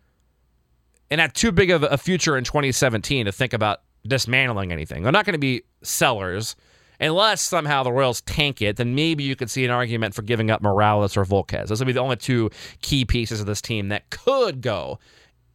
and 1.10 1.20
have 1.20 1.34
too 1.34 1.52
big 1.52 1.70
of 1.70 1.82
a 1.82 1.98
future 1.98 2.36
in 2.36 2.44
2017 2.44 3.26
to 3.26 3.32
think 3.32 3.52
about 3.52 3.82
dismantling 4.06 4.72
anything. 4.72 5.02
They're 5.02 5.12
not 5.12 5.26
going 5.26 5.34
to 5.34 5.38
be 5.38 5.62
sellers 5.82 6.56
unless 6.98 7.42
somehow 7.42 7.82
the 7.82 7.92
Royals 7.92 8.22
tank 8.22 8.62
it. 8.62 8.76
Then 8.76 8.94
maybe 8.94 9.22
you 9.22 9.36
could 9.36 9.50
see 9.50 9.66
an 9.66 9.70
argument 9.70 10.14
for 10.14 10.22
giving 10.22 10.50
up 10.50 10.62
Morales 10.62 11.14
or 11.14 11.26
Volquez. 11.26 11.68
Those 11.68 11.80
would 11.80 11.86
be 11.86 11.92
the 11.92 12.00
only 12.00 12.16
two 12.16 12.50
key 12.80 13.04
pieces 13.04 13.38
of 13.38 13.46
this 13.46 13.60
team 13.60 13.88
that 13.88 14.08
could 14.08 14.62
go. 14.62 14.98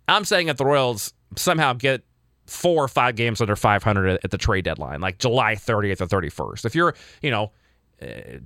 I'm 0.07 0.23
saying 0.23 0.47
that 0.47 0.57
the 0.57 0.65
Royals 0.65 1.13
somehow 1.35 1.73
get 1.73 2.03
four 2.45 2.83
or 2.83 2.87
five 2.87 3.15
games 3.15 3.41
under 3.41 3.55
500 3.55 4.19
at 4.23 4.29
the 4.29 4.37
trade 4.37 4.65
deadline, 4.65 5.01
like 5.01 5.17
July 5.17 5.55
30th 5.55 6.01
or 6.01 6.07
31st. 6.07 6.65
If 6.65 6.75
you're, 6.75 6.93
you 7.23 7.31
know, 7.31 7.51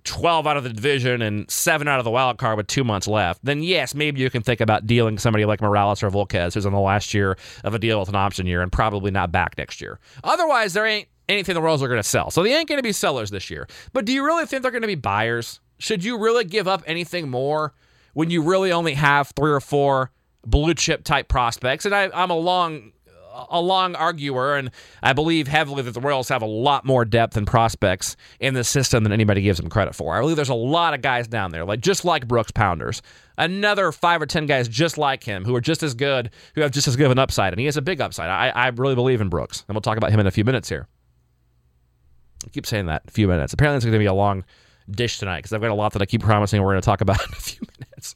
12 0.04 0.48
out 0.48 0.58
of 0.58 0.64
the 0.64 0.70
division 0.70 1.22
and 1.22 1.50
7 1.50 1.88
out 1.88 2.00
of 2.00 2.06
the 2.06 2.12
wild 2.12 2.38
card 2.38 2.58
with 2.58 2.68
two 2.68 2.84
months 2.84 3.08
left, 3.08 3.44
then 3.44 3.64
yes, 3.64 3.96
maybe 3.96 4.22
you 4.22 4.30
can 4.30 4.42
think 4.42 4.62
about 4.62 4.86
dealing 4.86 5.18
somebody 5.18 5.46
like 5.46 5.62
Morales 5.62 6.04
or 6.04 6.10
Volquez, 6.10 6.54
who's 6.54 6.66
on 6.66 6.74
the 6.74 6.80
last 6.80 7.14
year 7.14 7.38
of 7.64 7.74
a 7.74 7.80
deal 7.80 8.00
with 8.00 8.10
an 8.10 8.16
option 8.16 8.46
year 8.46 8.62
and 8.62 8.72
probably 8.72 9.12
not 9.12 9.32
back 9.32 9.58
next 9.58 9.82
year. 9.82 10.00
Otherwise, 10.24 10.74
there 10.74 10.86
ain't 10.86 11.08
anything 11.30 11.56
the 11.56 11.62
Royals 11.62 11.84
are 11.84 11.88
going 11.88 12.02
to 12.02 12.08
sell. 12.08 12.32
So 12.32 12.44
they 12.44 12.56
ain't 12.56 12.68
going 12.68 12.80
to 12.80 12.84
be 12.84 12.92
sellers 12.92 13.30
this 13.30 13.50
year. 13.50 13.68
But 13.94 14.06
do 14.06 14.14
you 14.14 14.26
really 14.26 14.46
think 14.46 14.62
they're 14.62 14.72
going 14.72 14.82
to 14.82 14.88
be 14.88 14.96
buyers? 14.96 15.60
Should 15.80 16.04
you 16.04 16.18
really 16.18 16.44
give 16.44 16.68
up 16.68 16.84
anything 16.86 17.30
more 17.30 17.74
when 18.14 18.30
you 18.30 18.42
really 18.42 18.72
only 18.72 18.94
have 18.94 19.32
three 19.36 19.52
or 19.52 19.60
four 19.60 20.12
blue 20.46 20.74
chip 20.74 21.04
type 21.04 21.28
prospects? 21.28 21.86
And 21.86 21.94
I, 21.94 22.10
I'm 22.14 22.32
a 22.32 22.38
long 22.38 22.92
a 23.50 23.62
long 23.62 23.96
arguer, 23.96 24.56
and 24.56 24.72
I 25.02 25.14
believe 25.14 25.48
heavily 25.48 25.84
that 25.84 25.92
the 25.92 26.02
Royals 26.02 26.30
have 26.30 26.42
a 26.42 26.48
lot 26.48 26.86
more 26.86 27.06
depth 27.06 27.38
and 27.38 27.46
prospects 27.46 28.16
in 28.40 28.54
the 28.54 28.64
system 28.64 29.04
than 29.04 29.12
anybody 29.12 29.42
gives 29.42 29.60
them 29.60 29.70
credit 29.70 29.96
for. 29.96 30.16
I 30.16 30.22
believe 30.22 30.36
there's 30.36 30.50
a 30.50 30.56
lot 30.56 30.94
of 30.94 31.02
guys 31.02 31.28
down 31.28 31.52
there, 31.52 31.66
like 31.66 31.82
just 31.82 32.06
like 32.06 32.28
Brooks 32.28 32.52
Pounders, 32.52 33.02
another 33.38 33.92
five 33.92 34.22
or 34.22 34.26
ten 34.26 34.46
guys 34.46 34.68
just 34.68 34.98
like 34.98 35.24
him 35.24 35.46
who 35.46 35.56
are 35.56 35.62
just 35.62 35.84
as 35.84 35.94
good, 35.94 36.30
who 36.56 36.62
have 36.62 36.72
just 36.72 36.88
as 36.88 36.96
good 36.96 37.06
of 37.06 37.12
an 37.12 37.20
upside, 37.20 37.54
and 37.54 37.60
he 37.60 37.66
has 37.66 37.78
a 37.78 37.82
big 37.82 38.02
upside. 38.02 38.30
I, 38.30 38.50
I 38.50 38.68
really 38.70 38.96
believe 38.96 39.22
in 39.22 39.30
Brooks, 39.30 39.64
and 39.68 39.76
we'll 39.76 39.82
talk 39.82 39.98
about 39.98 40.12
him 40.12 40.20
in 40.20 40.28
a 40.28 40.32
few 40.32 40.44
minutes 40.44 40.70
here. 40.70 40.88
I 42.46 42.50
keep 42.50 42.66
saying 42.66 42.86
that 42.88 43.04
a 43.08 43.12
few 43.12 43.28
minutes. 43.28 43.54
Apparently, 43.54 43.78
it's 43.78 43.86
going 43.86 43.94
to 43.94 44.00
be 44.00 44.06
a 44.06 44.14
long 44.14 44.44
dish 44.90 45.20
tonight 45.20 45.40
because 45.40 45.54
I've 45.54 45.62
got 45.62 45.72
a 45.72 45.76
lot 45.76 45.94
that 45.94 46.02
I 46.02 46.06
keep 46.06 46.22
promising 46.22 46.62
we're 46.62 46.72
going 46.72 46.82
to 46.82 46.86
talk 46.86 47.02
about 47.02 47.20
in 47.28 47.34
a 47.34 47.36
few 47.36 47.68
minutes. 47.80 48.16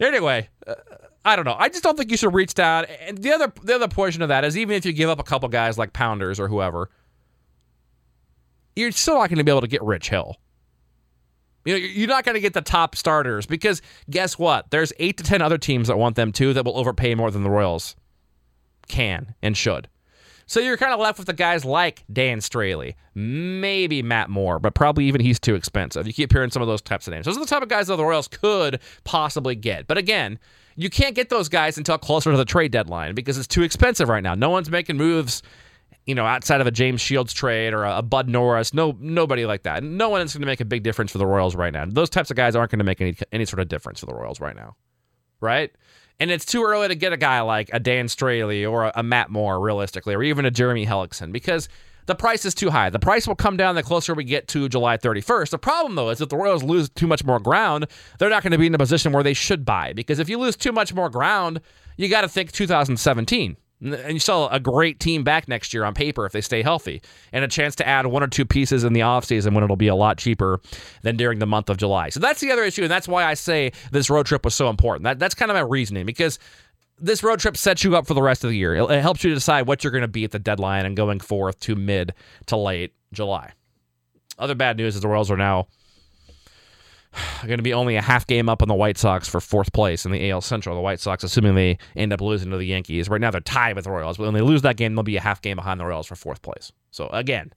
Anyway, 0.00 0.48
uh, 0.66 0.74
I 1.24 1.36
don't 1.36 1.44
know. 1.44 1.56
I 1.58 1.68
just 1.68 1.82
don't 1.82 1.96
think 1.96 2.10
you 2.10 2.16
should 2.16 2.34
reach 2.34 2.54
down. 2.54 2.86
And 3.06 3.18
the 3.18 3.32
other 3.32 3.52
the 3.62 3.74
other 3.74 3.88
portion 3.88 4.22
of 4.22 4.28
that 4.28 4.44
is 4.44 4.56
even 4.56 4.76
if 4.76 4.84
you 4.84 4.92
give 4.92 5.08
up 5.08 5.20
a 5.20 5.22
couple 5.24 5.48
guys 5.48 5.78
like 5.78 5.92
Pounders 5.92 6.40
or 6.40 6.48
whoever, 6.48 6.90
you're 8.74 8.92
still 8.92 9.14
not 9.14 9.28
going 9.28 9.38
to 9.38 9.44
be 9.44 9.50
able 9.50 9.60
to 9.60 9.68
get 9.68 9.82
Rich 9.82 10.08
Hill. 10.08 10.36
You 11.64 11.74
know, 11.74 11.78
you're 11.78 12.08
not 12.08 12.24
going 12.24 12.34
to 12.34 12.40
get 12.40 12.54
the 12.54 12.60
top 12.60 12.96
starters 12.96 13.46
because 13.46 13.82
guess 14.10 14.36
what? 14.36 14.70
There's 14.70 14.92
eight 14.98 15.16
to 15.18 15.24
ten 15.24 15.40
other 15.42 15.58
teams 15.58 15.86
that 15.88 15.96
want 15.96 16.16
them 16.16 16.32
too 16.32 16.52
that 16.54 16.64
will 16.64 16.76
overpay 16.76 17.14
more 17.14 17.30
than 17.30 17.44
the 17.44 17.50
Royals 17.50 17.94
can 18.88 19.34
and 19.42 19.56
should. 19.56 19.88
So 20.46 20.60
you're 20.60 20.76
kind 20.76 20.92
of 20.92 21.00
left 21.00 21.18
with 21.18 21.26
the 21.26 21.32
guys 21.32 21.64
like 21.64 22.04
Dan 22.12 22.38
Straily, 22.40 22.94
maybe 23.14 24.02
Matt 24.02 24.28
Moore, 24.28 24.58
but 24.58 24.74
probably 24.74 25.06
even 25.06 25.20
he's 25.20 25.40
too 25.40 25.54
expensive. 25.54 26.06
You 26.06 26.12
keep 26.12 26.32
hearing 26.32 26.50
some 26.50 26.62
of 26.62 26.68
those 26.68 26.82
types 26.82 27.06
of 27.06 27.12
names. 27.12 27.26
Those 27.26 27.36
are 27.36 27.40
the 27.40 27.46
type 27.46 27.62
of 27.62 27.68
guys 27.68 27.86
that 27.86 27.96
the 27.96 28.04
Royals 28.04 28.28
could 28.28 28.80
possibly 29.04 29.54
get. 29.54 29.86
But 29.86 29.98
again, 29.98 30.38
you 30.76 30.90
can't 30.90 31.14
get 31.14 31.28
those 31.28 31.48
guys 31.48 31.78
until 31.78 31.98
closer 31.98 32.30
to 32.30 32.36
the 32.36 32.44
trade 32.44 32.72
deadline 32.72 33.14
because 33.14 33.38
it's 33.38 33.46
too 33.46 33.62
expensive 33.62 34.08
right 34.08 34.22
now. 34.22 34.34
No 34.34 34.50
one's 34.50 34.70
making 34.70 34.96
moves, 34.96 35.42
you 36.06 36.14
know, 36.14 36.26
outside 36.26 36.60
of 36.60 36.66
a 36.66 36.70
James 36.70 37.00
Shields 37.00 37.32
trade 37.32 37.72
or 37.72 37.84
a 37.84 38.02
Bud 38.02 38.28
Norris. 38.28 38.74
No, 38.74 38.96
nobody 38.98 39.46
like 39.46 39.62
that. 39.64 39.82
No 39.82 40.08
one 40.08 40.20
is 40.22 40.32
going 40.32 40.40
to 40.40 40.46
make 40.46 40.60
a 40.60 40.64
big 40.64 40.82
difference 40.82 41.12
for 41.12 41.18
the 41.18 41.26
Royals 41.26 41.54
right 41.54 41.72
now. 41.72 41.84
Those 41.86 42.10
types 42.10 42.30
of 42.30 42.36
guys 42.36 42.56
aren't 42.56 42.70
going 42.70 42.78
to 42.78 42.84
make 42.84 43.00
any 43.00 43.16
any 43.32 43.44
sort 43.44 43.60
of 43.60 43.68
difference 43.68 44.00
for 44.00 44.06
the 44.06 44.14
Royals 44.14 44.40
right 44.40 44.56
now, 44.56 44.76
right? 45.40 45.70
And 46.20 46.30
it's 46.30 46.44
too 46.44 46.62
early 46.64 46.88
to 46.88 46.94
get 46.94 47.12
a 47.12 47.16
guy 47.16 47.40
like 47.40 47.70
a 47.72 47.80
Dan 47.80 48.06
Straily 48.06 48.70
or 48.70 48.84
a, 48.84 48.92
a 48.96 49.02
Matt 49.02 49.30
Moore, 49.30 49.60
realistically, 49.60 50.14
or 50.14 50.22
even 50.22 50.44
a 50.44 50.50
Jeremy 50.50 50.86
Hellickson 50.86 51.32
because 51.32 51.68
the 52.06 52.14
price 52.14 52.44
is 52.44 52.54
too 52.54 52.70
high. 52.70 52.90
The 52.90 52.98
price 52.98 53.28
will 53.28 53.36
come 53.36 53.56
down 53.56 53.74
the 53.74 53.82
closer 53.82 54.14
we 54.14 54.24
get 54.24 54.48
to 54.48 54.68
July 54.68 54.96
31st. 54.96 55.50
The 55.50 55.58
problem, 55.58 55.94
though, 55.94 56.10
is 56.10 56.20
if 56.20 56.28
the 56.28 56.36
Royals 56.36 56.62
lose 56.62 56.88
too 56.88 57.06
much 57.06 57.24
more 57.24 57.38
ground, 57.38 57.86
they're 58.18 58.30
not 58.30 58.42
going 58.42 58.52
to 58.52 58.58
be 58.58 58.66
in 58.66 58.74
a 58.74 58.78
position 58.78 59.12
where 59.12 59.22
they 59.22 59.34
should 59.34 59.64
buy. 59.64 59.92
Because 59.92 60.18
if 60.18 60.28
you 60.28 60.38
lose 60.38 60.56
too 60.56 60.72
much 60.72 60.92
more 60.92 61.08
ground, 61.08 61.60
you 61.96 62.08
got 62.08 62.22
to 62.22 62.28
think 62.28 62.52
2017. 62.52 63.56
And 63.82 64.12
you 64.12 64.20
still 64.20 64.48
a 64.50 64.60
great 64.60 65.00
team 65.00 65.24
back 65.24 65.48
next 65.48 65.74
year 65.74 65.84
on 65.84 65.92
paper 65.92 66.24
if 66.24 66.32
they 66.32 66.40
stay 66.40 66.62
healthy, 66.62 67.02
and 67.32 67.44
a 67.44 67.48
chance 67.48 67.74
to 67.76 67.86
add 67.86 68.06
one 68.06 68.22
or 68.22 68.28
two 68.28 68.44
pieces 68.44 68.84
in 68.84 68.92
the 68.92 69.00
offseason 69.00 69.54
when 69.54 69.64
it'll 69.64 69.76
be 69.76 69.88
a 69.88 69.94
lot 69.94 70.18
cheaper 70.18 70.60
than 71.02 71.16
during 71.16 71.40
the 71.40 71.46
month 71.46 71.68
of 71.68 71.78
July. 71.78 72.08
So 72.08 72.20
that's 72.20 72.40
the 72.40 72.52
other 72.52 72.62
issue, 72.62 72.82
and 72.82 72.90
that's 72.90 73.08
why 73.08 73.24
I 73.24 73.34
say 73.34 73.72
this 73.90 74.08
road 74.08 74.26
trip 74.26 74.44
was 74.44 74.54
so 74.54 74.68
important. 74.68 75.04
That, 75.04 75.18
that's 75.18 75.34
kind 75.34 75.50
of 75.50 75.56
my 75.56 75.62
reasoning 75.62 76.06
because 76.06 76.38
this 76.98 77.24
road 77.24 77.40
trip 77.40 77.56
sets 77.56 77.82
you 77.82 77.96
up 77.96 78.06
for 78.06 78.14
the 78.14 78.22
rest 78.22 78.44
of 78.44 78.50
the 78.50 78.56
year. 78.56 78.76
It, 78.76 78.88
it 78.90 79.00
helps 79.00 79.24
you 79.24 79.34
decide 79.34 79.66
what 79.66 79.82
you're 79.82 79.90
going 79.90 80.02
to 80.02 80.08
be 80.08 80.24
at 80.24 80.30
the 80.30 80.38
deadline 80.38 80.86
and 80.86 80.96
going 80.96 81.18
forth 81.18 81.58
to 81.60 81.74
mid 81.74 82.14
to 82.46 82.56
late 82.56 82.94
July. 83.12 83.52
Other 84.38 84.54
bad 84.54 84.76
news 84.76 84.94
is 84.94 85.00
the 85.00 85.08
Royals 85.08 85.30
are 85.30 85.36
now 85.36 85.66
going 87.46 87.58
to 87.58 87.62
be 87.62 87.74
only 87.74 87.96
a 87.96 88.02
half 88.02 88.26
game 88.26 88.48
up 88.48 88.62
on 88.62 88.68
the 88.68 88.74
White 88.74 88.98
Sox 88.98 89.28
for 89.28 89.40
fourth 89.40 89.72
place 89.72 90.04
in 90.04 90.12
the 90.12 90.30
AL 90.30 90.40
Central. 90.40 90.74
The 90.74 90.80
White 90.82 91.00
Sox, 91.00 91.24
assuming 91.24 91.54
they 91.54 91.78
end 91.96 92.12
up 92.12 92.20
losing 92.20 92.50
to 92.50 92.56
the 92.56 92.64
Yankees, 92.64 93.08
right 93.08 93.20
now 93.20 93.30
they're 93.30 93.40
tied 93.40 93.76
with 93.76 93.84
the 93.84 93.90
Royals, 93.90 94.16
but 94.16 94.24
when 94.24 94.34
they 94.34 94.40
lose 94.40 94.62
that 94.62 94.76
game, 94.76 94.94
they'll 94.94 95.02
be 95.02 95.16
a 95.16 95.20
half 95.20 95.42
game 95.42 95.56
behind 95.56 95.80
the 95.80 95.84
Royals 95.84 96.06
for 96.06 96.16
fourth 96.16 96.42
place. 96.42 96.72
So 96.90 97.08
again, 97.08 97.52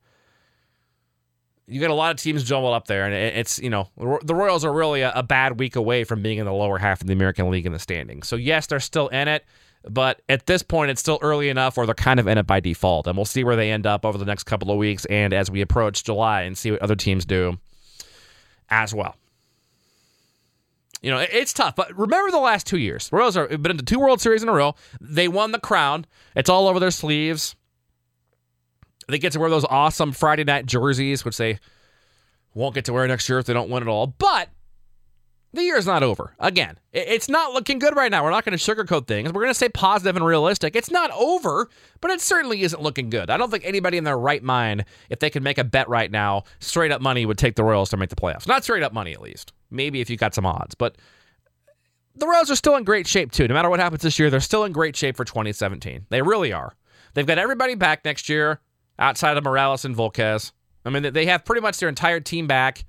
you 1.67 1.81
got 1.81 1.89
a 1.89 1.95
lot 1.95 2.12
of 2.12 2.17
teams 2.21 2.43
jumbled 2.43 2.74
up 2.74 2.88
there, 2.88 3.05
and 3.05 3.13
it's 3.13 3.59
you 3.59 3.69
know 3.69 3.89
the 3.97 4.35
Royals 4.35 4.63
are 4.63 4.74
really 4.74 5.01
a, 5.01 5.12
a 5.13 5.24
bad 5.24 5.59
week 5.59 5.75
away 5.75 6.03
from 6.03 6.21
being 6.21 6.38
in 6.38 6.45
the 6.45 6.53
lower 6.53 6.77
half 6.77 7.01
of 7.01 7.07
the 7.07 7.13
American 7.13 7.50
League 7.50 7.65
in 7.65 7.71
the 7.71 7.79
standings. 7.79 8.27
So 8.27 8.35
yes, 8.35 8.67
they're 8.67 8.79
still 8.79 9.07
in 9.07 9.27
it. 9.27 9.45
But 9.88 10.24
at 10.29 10.47
this 10.47 10.63
point, 10.63 10.89
it's 10.89 11.00
still 11.00 11.19
early 11.21 11.47
enough 11.50 11.77
where 11.77 11.85
they're 11.85 11.93
kind 11.93 12.19
of 12.19 12.25
in 12.25 12.39
it 12.39 12.47
by 12.47 12.59
default. 12.59 13.05
And 13.05 13.15
we'll 13.15 13.25
see 13.25 13.43
where 13.43 13.55
they 13.55 13.69
end 13.69 13.85
up 13.85 14.03
over 14.03 14.17
the 14.17 14.25
next 14.25 14.45
couple 14.45 14.71
of 14.71 14.79
weeks 14.79 15.05
and 15.05 15.31
as 15.31 15.51
we 15.51 15.62
approach 15.62 16.03
July 16.03 16.41
and 16.41 16.57
see 16.57 16.71
what 16.71 16.81
other 16.81 16.95
teams 16.95 17.24
do 17.24 17.59
as 18.67 18.95
well 18.95 19.15
you 21.05 21.12
know, 21.12 21.19
it's 21.19 21.53
tough. 21.53 21.75
But 21.75 21.95
remember 21.95 22.31
the 22.31 22.39
last 22.39 22.65
two 22.65 22.79
years. 22.79 23.09
The 23.09 23.17
Royals 23.17 23.35
have 23.35 23.62
been 23.62 23.69
into 23.69 23.85
two 23.85 24.00
World 24.00 24.21
Series 24.21 24.41
in 24.41 24.50
a 24.50 24.51
row. 24.51 24.74
They 25.00 25.27
won 25.27 25.51
the 25.51 25.59
crown. 25.59 26.07
It's 26.35 26.50
all 26.50 26.67
over 26.67 26.79
their 26.79 26.89
sleeves. 26.89 27.55
They 29.07 29.19
get 29.19 29.31
to 29.33 29.39
wear 29.39 29.51
those 29.51 29.65
awesome 29.65 30.13
Friday 30.13 30.45
night 30.45 30.65
jerseys, 30.65 31.24
which 31.24 31.38
they 31.38 31.59
won't 32.55 32.74
get 32.74 32.85
to 32.85 32.93
wear 32.93 33.07
next 33.07 33.29
year 33.29 33.38
if 33.38 33.45
they 33.45 33.53
don't 33.53 33.69
win 33.69 33.83
it 33.83 33.88
all. 33.88 34.07
But 34.07 34.50
the 35.55 35.63
year's 35.63 35.85
not 35.85 36.03
over. 36.03 36.35
Again, 36.39 36.77
it's 36.93 37.27
not 37.29 37.53
looking 37.53 37.79
good 37.79 37.95
right 37.95 38.12
now. 38.12 38.24
We're 38.24 38.29
not 38.29 38.45
going 38.45 38.57
to 38.57 38.75
sugarcoat 38.75 39.07
things. 39.07 39.31
We're 39.31 39.41
going 39.41 39.50
to 39.51 39.55
stay 39.55 39.69
positive 39.69 40.15
and 40.15 40.25
realistic. 40.25 40.75
It's 40.75 40.91
not 40.91 41.12
over, 41.12 41.69
but 42.01 42.12
it 42.12 42.21
certainly 42.21 42.62
isn't 42.62 42.81
looking 42.81 43.09
good. 43.09 43.29
I 43.29 43.38
don't 43.38 43.50
think 43.50 43.65
anybody 43.65 43.97
in 43.97 44.03
their 44.03 44.17
right 44.17 44.43
mind, 44.43 44.85
if 45.09 45.19
they 45.19 45.29
could 45.29 45.43
make 45.43 45.57
a 45.57 45.63
bet 45.63 45.89
right 45.89 46.12
now, 46.12 46.43
straight 46.59 46.91
up 46.91 47.01
money 47.01 47.25
would 47.25 47.38
take 47.38 47.55
the 47.55 47.63
Royals 47.63 47.89
to 47.89 47.97
make 47.97 48.09
the 48.09 48.15
playoffs. 48.15 48.47
Not 48.47 48.63
straight 48.63 48.83
up 48.83 48.93
money, 48.93 49.13
at 49.13 49.21
least. 49.21 49.53
Maybe 49.71 50.01
if 50.01 50.09
you 50.09 50.17
got 50.17 50.35
some 50.35 50.45
odds, 50.45 50.75
but 50.75 50.97
the 52.15 52.27
Royals 52.27 52.50
are 52.50 52.55
still 52.55 52.75
in 52.75 52.83
great 52.83 53.07
shape 53.07 53.31
too. 53.31 53.47
No 53.47 53.53
matter 53.53 53.69
what 53.69 53.79
happens 53.79 54.01
this 54.01 54.19
year, 54.19 54.29
they're 54.29 54.39
still 54.39 54.63
in 54.63 54.71
great 54.71 54.95
shape 54.95 55.17
for 55.17 55.25
2017. 55.25 56.05
They 56.09 56.21
really 56.21 56.53
are. 56.53 56.75
They've 57.13 57.25
got 57.25 57.38
everybody 57.38 57.75
back 57.75 58.05
next 58.05 58.29
year 58.29 58.62
outside 59.00 59.38
of 59.38 59.43
Morales 59.43 59.85
and 59.85 59.95
Volquez. 59.95 60.51
I 60.85 60.91
mean, 60.91 61.13
they 61.13 61.25
have 61.25 61.43
pretty 61.45 61.62
much 61.62 61.79
their 61.79 61.89
entire 61.89 62.19
team 62.19 62.47
back. 62.47 62.85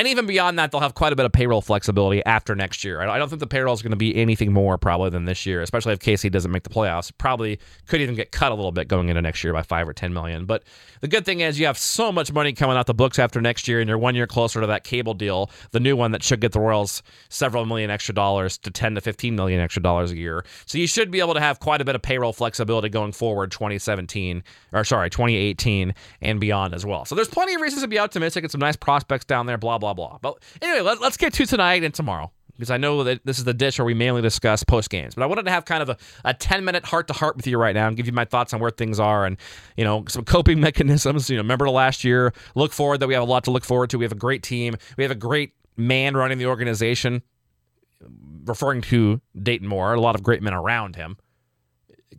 And 0.00 0.08
even 0.08 0.24
beyond 0.24 0.58
that, 0.58 0.70
they'll 0.70 0.80
have 0.80 0.94
quite 0.94 1.12
a 1.12 1.16
bit 1.16 1.26
of 1.26 1.32
payroll 1.32 1.60
flexibility 1.60 2.24
after 2.24 2.54
next 2.54 2.84
year. 2.84 3.02
I 3.02 3.18
don't 3.18 3.28
think 3.28 3.40
the 3.40 3.46
payroll 3.46 3.74
is 3.74 3.82
going 3.82 3.90
to 3.90 3.98
be 3.98 4.16
anything 4.16 4.50
more 4.50 4.78
probably 4.78 5.10
than 5.10 5.26
this 5.26 5.44
year, 5.44 5.60
especially 5.60 5.92
if 5.92 5.98
KC 5.98 6.32
doesn't 6.32 6.50
make 6.50 6.62
the 6.62 6.70
playoffs. 6.70 7.12
Probably 7.18 7.58
could 7.86 8.00
even 8.00 8.14
get 8.14 8.32
cut 8.32 8.50
a 8.50 8.54
little 8.54 8.72
bit 8.72 8.88
going 8.88 9.10
into 9.10 9.20
next 9.20 9.44
year 9.44 9.52
by 9.52 9.60
five 9.60 9.86
or 9.86 9.92
ten 9.92 10.14
million. 10.14 10.46
But 10.46 10.62
the 11.02 11.08
good 11.08 11.26
thing 11.26 11.40
is 11.40 11.60
you 11.60 11.66
have 11.66 11.76
so 11.76 12.10
much 12.10 12.32
money 12.32 12.54
coming 12.54 12.78
out 12.78 12.86
the 12.86 12.94
books 12.94 13.18
after 13.18 13.42
next 13.42 13.68
year, 13.68 13.78
and 13.78 13.88
you're 13.88 13.98
one 13.98 14.14
year 14.14 14.26
closer 14.26 14.62
to 14.62 14.66
that 14.68 14.84
cable 14.84 15.12
deal, 15.12 15.50
the 15.72 15.80
new 15.80 15.94
one 15.94 16.12
that 16.12 16.22
should 16.22 16.40
get 16.40 16.52
the 16.52 16.60
Royals 16.60 17.02
several 17.28 17.66
million 17.66 17.90
extra 17.90 18.14
dollars 18.14 18.56
to 18.56 18.70
ten 18.70 18.94
to 18.94 19.02
fifteen 19.02 19.36
million 19.36 19.60
extra 19.60 19.82
dollars 19.82 20.12
a 20.12 20.16
year. 20.16 20.46
So 20.64 20.78
you 20.78 20.86
should 20.86 21.10
be 21.10 21.20
able 21.20 21.34
to 21.34 21.40
have 21.40 21.60
quite 21.60 21.82
a 21.82 21.84
bit 21.84 21.94
of 21.94 22.00
payroll 22.00 22.32
flexibility 22.32 22.88
going 22.88 23.12
forward, 23.12 23.50
2017 23.50 24.42
or 24.72 24.82
sorry, 24.82 25.10
2018 25.10 25.94
and 26.22 26.40
beyond 26.40 26.72
as 26.72 26.86
well. 26.86 27.04
So 27.04 27.14
there's 27.14 27.28
plenty 27.28 27.54
of 27.54 27.60
reasons 27.60 27.82
to 27.82 27.88
be 27.88 27.98
optimistic 27.98 28.44
and 28.44 28.50
some 28.50 28.60
nice 28.60 28.76
prospects 28.76 29.26
down 29.26 29.44
there. 29.44 29.58
Blah 29.58 29.76
blah 29.76 29.89
blah. 29.94 30.18
But 30.20 30.38
anyway, 30.60 30.80
let, 30.80 31.00
us 31.02 31.16
get 31.16 31.32
to 31.34 31.46
tonight 31.46 31.84
and 31.84 31.94
tomorrow 31.94 32.30
because 32.54 32.70
I 32.70 32.76
know 32.76 33.04
that 33.04 33.24
this 33.24 33.38
is 33.38 33.44
the 33.44 33.54
dish 33.54 33.78
where 33.78 33.86
we 33.86 33.94
mainly 33.94 34.20
discuss 34.20 34.62
post 34.62 34.90
games. 34.90 35.14
But 35.14 35.22
I 35.22 35.26
wanted 35.26 35.44
to 35.44 35.50
have 35.50 35.64
kind 35.64 35.82
of 35.82 35.88
a, 35.88 35.96
a 36.24 36.34
10 36.34 36.64
minute 36.64 36.84
heart 36.84 37.08
to 37.08 37.14
heart 37.14 37.36
with 37.36 37.46
you 37.46 37.58
right 37.58 37.74
now 37.74 37.88
and 37.88 37.96
give 37.96 38.06
you 38.06 38.12
my 38.12 38.24
thoughts 38.24 38.52
on 38.52 38.60
where 38.60 38.70
things 38.70 39.00
are 39.00 39.24
and, 39.24 39.36
you 39.76 39.84
know, 39.84 40.04
some 40.08 40.24
coping 40.24 40.60
mechanisms. 40.68 41.30
You 41.30 41.36
know, 41.36 41.42
remember 41.42 41.64
the 41.64 41.72
last 41.72 42.04
year, 42.04 42.32
look 42.54 42.72
forward 42.72 43.00
that 43.00 43.08
we 43.08 43.14
have 43.14 43.22
a 43.22 43.26
lot 43.26 43.44
to 43.44 43.50
look 43.50 43.64
forward 43.64 43.90
to. 43.90 43.98
We 43.98 44.04
have 44.04 44.12
a 44.12 44.16
great 44.16 44.42
team, 44.42 44.76
we 44.96 45.04
have 45.04 45.10
a 45.10 45.16
great 45.16 45.54
man 45.76 46.16
running 46.16 46.38
the 46.38 46.46
organization, 46.46 47.22
referring 48.44 48.82
to 48.82 49.20
Dayton 49.40 49.66
Moore, 49.66 49.94
a 49.94 50.00
lot 50.00 50.14
of 50.14 50.22
great 50.22 50.42
men 50.42 50.52
around 50.52 50.96
him 50.96 51.16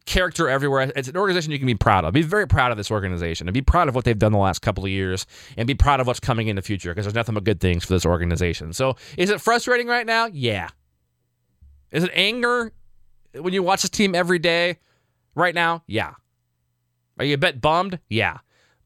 character 0.05 0.50
everywhere. 0.50 0.91
It's 0.96 1.08
an 1.08 1.17
organization 1.17 1.51
you 1.51 1.60
can 1.60 1.67
be 1.67 1.75
proud 1.75 2.05
of. 2.05 2.13
Be 2.13 2.22
very 2.22 2.48
proud 2.48 2.72
of 2.72 2.77
this 2.77 2.91
organization 2.91 3.48
and 3.48 3.53
be 3.53 3.62
proud 3.62 3.88
of 3.88 3.96
what 3.96 4.05
they've 4.05 4.17
done 4.17 4.31
the 4.31 4.38
last 4.38 4.62
couple 4.62 4.84
of 4.84 4.89
years 4.89 5.25
and 5.58 5.67
be 5.67 5.75
proud 5.75 6.00
of 6.00 6.08
what's 6.08 6.20
coming 6.20 6.48
in 6.48 6.55
the 6.55 6.62
future 6.62 6.91
because 6.91 7.05
there's 7.05 7.15
nothing 7.15 7.36
but 7.36 7.43
good 7.43 7.60
things 7.60 7.86
for 7.86 7.93
this 7.93 8.05
organization. 8.05 8.74
So, 8.74 8.96
is 9.17 9.29
it 9.29 9.41
frustrating 9.41 9.88
right 9.88 10.05
now? 10.05 10.25
Yeah. 10.25 10.70
Is 11.91 12.03
it 12.03 12.12
anger 12.13 12.72
when 13.34 13.53
you 13.53 13.63
watch 13.63 13.81
this 13.81 13.89
team 13.89 14.15
every 14.15 14.39
day 14.39 14.77
right 15.36 15.53
now? 15.53 15.84
Yeah. 15.88 16.13
Are 17.20 17.25
you 17.25 17.36
a 17.36 17.38
bit 17.38 17.62
bummed? 17.62 18.00
Yeah. 18.10 18.39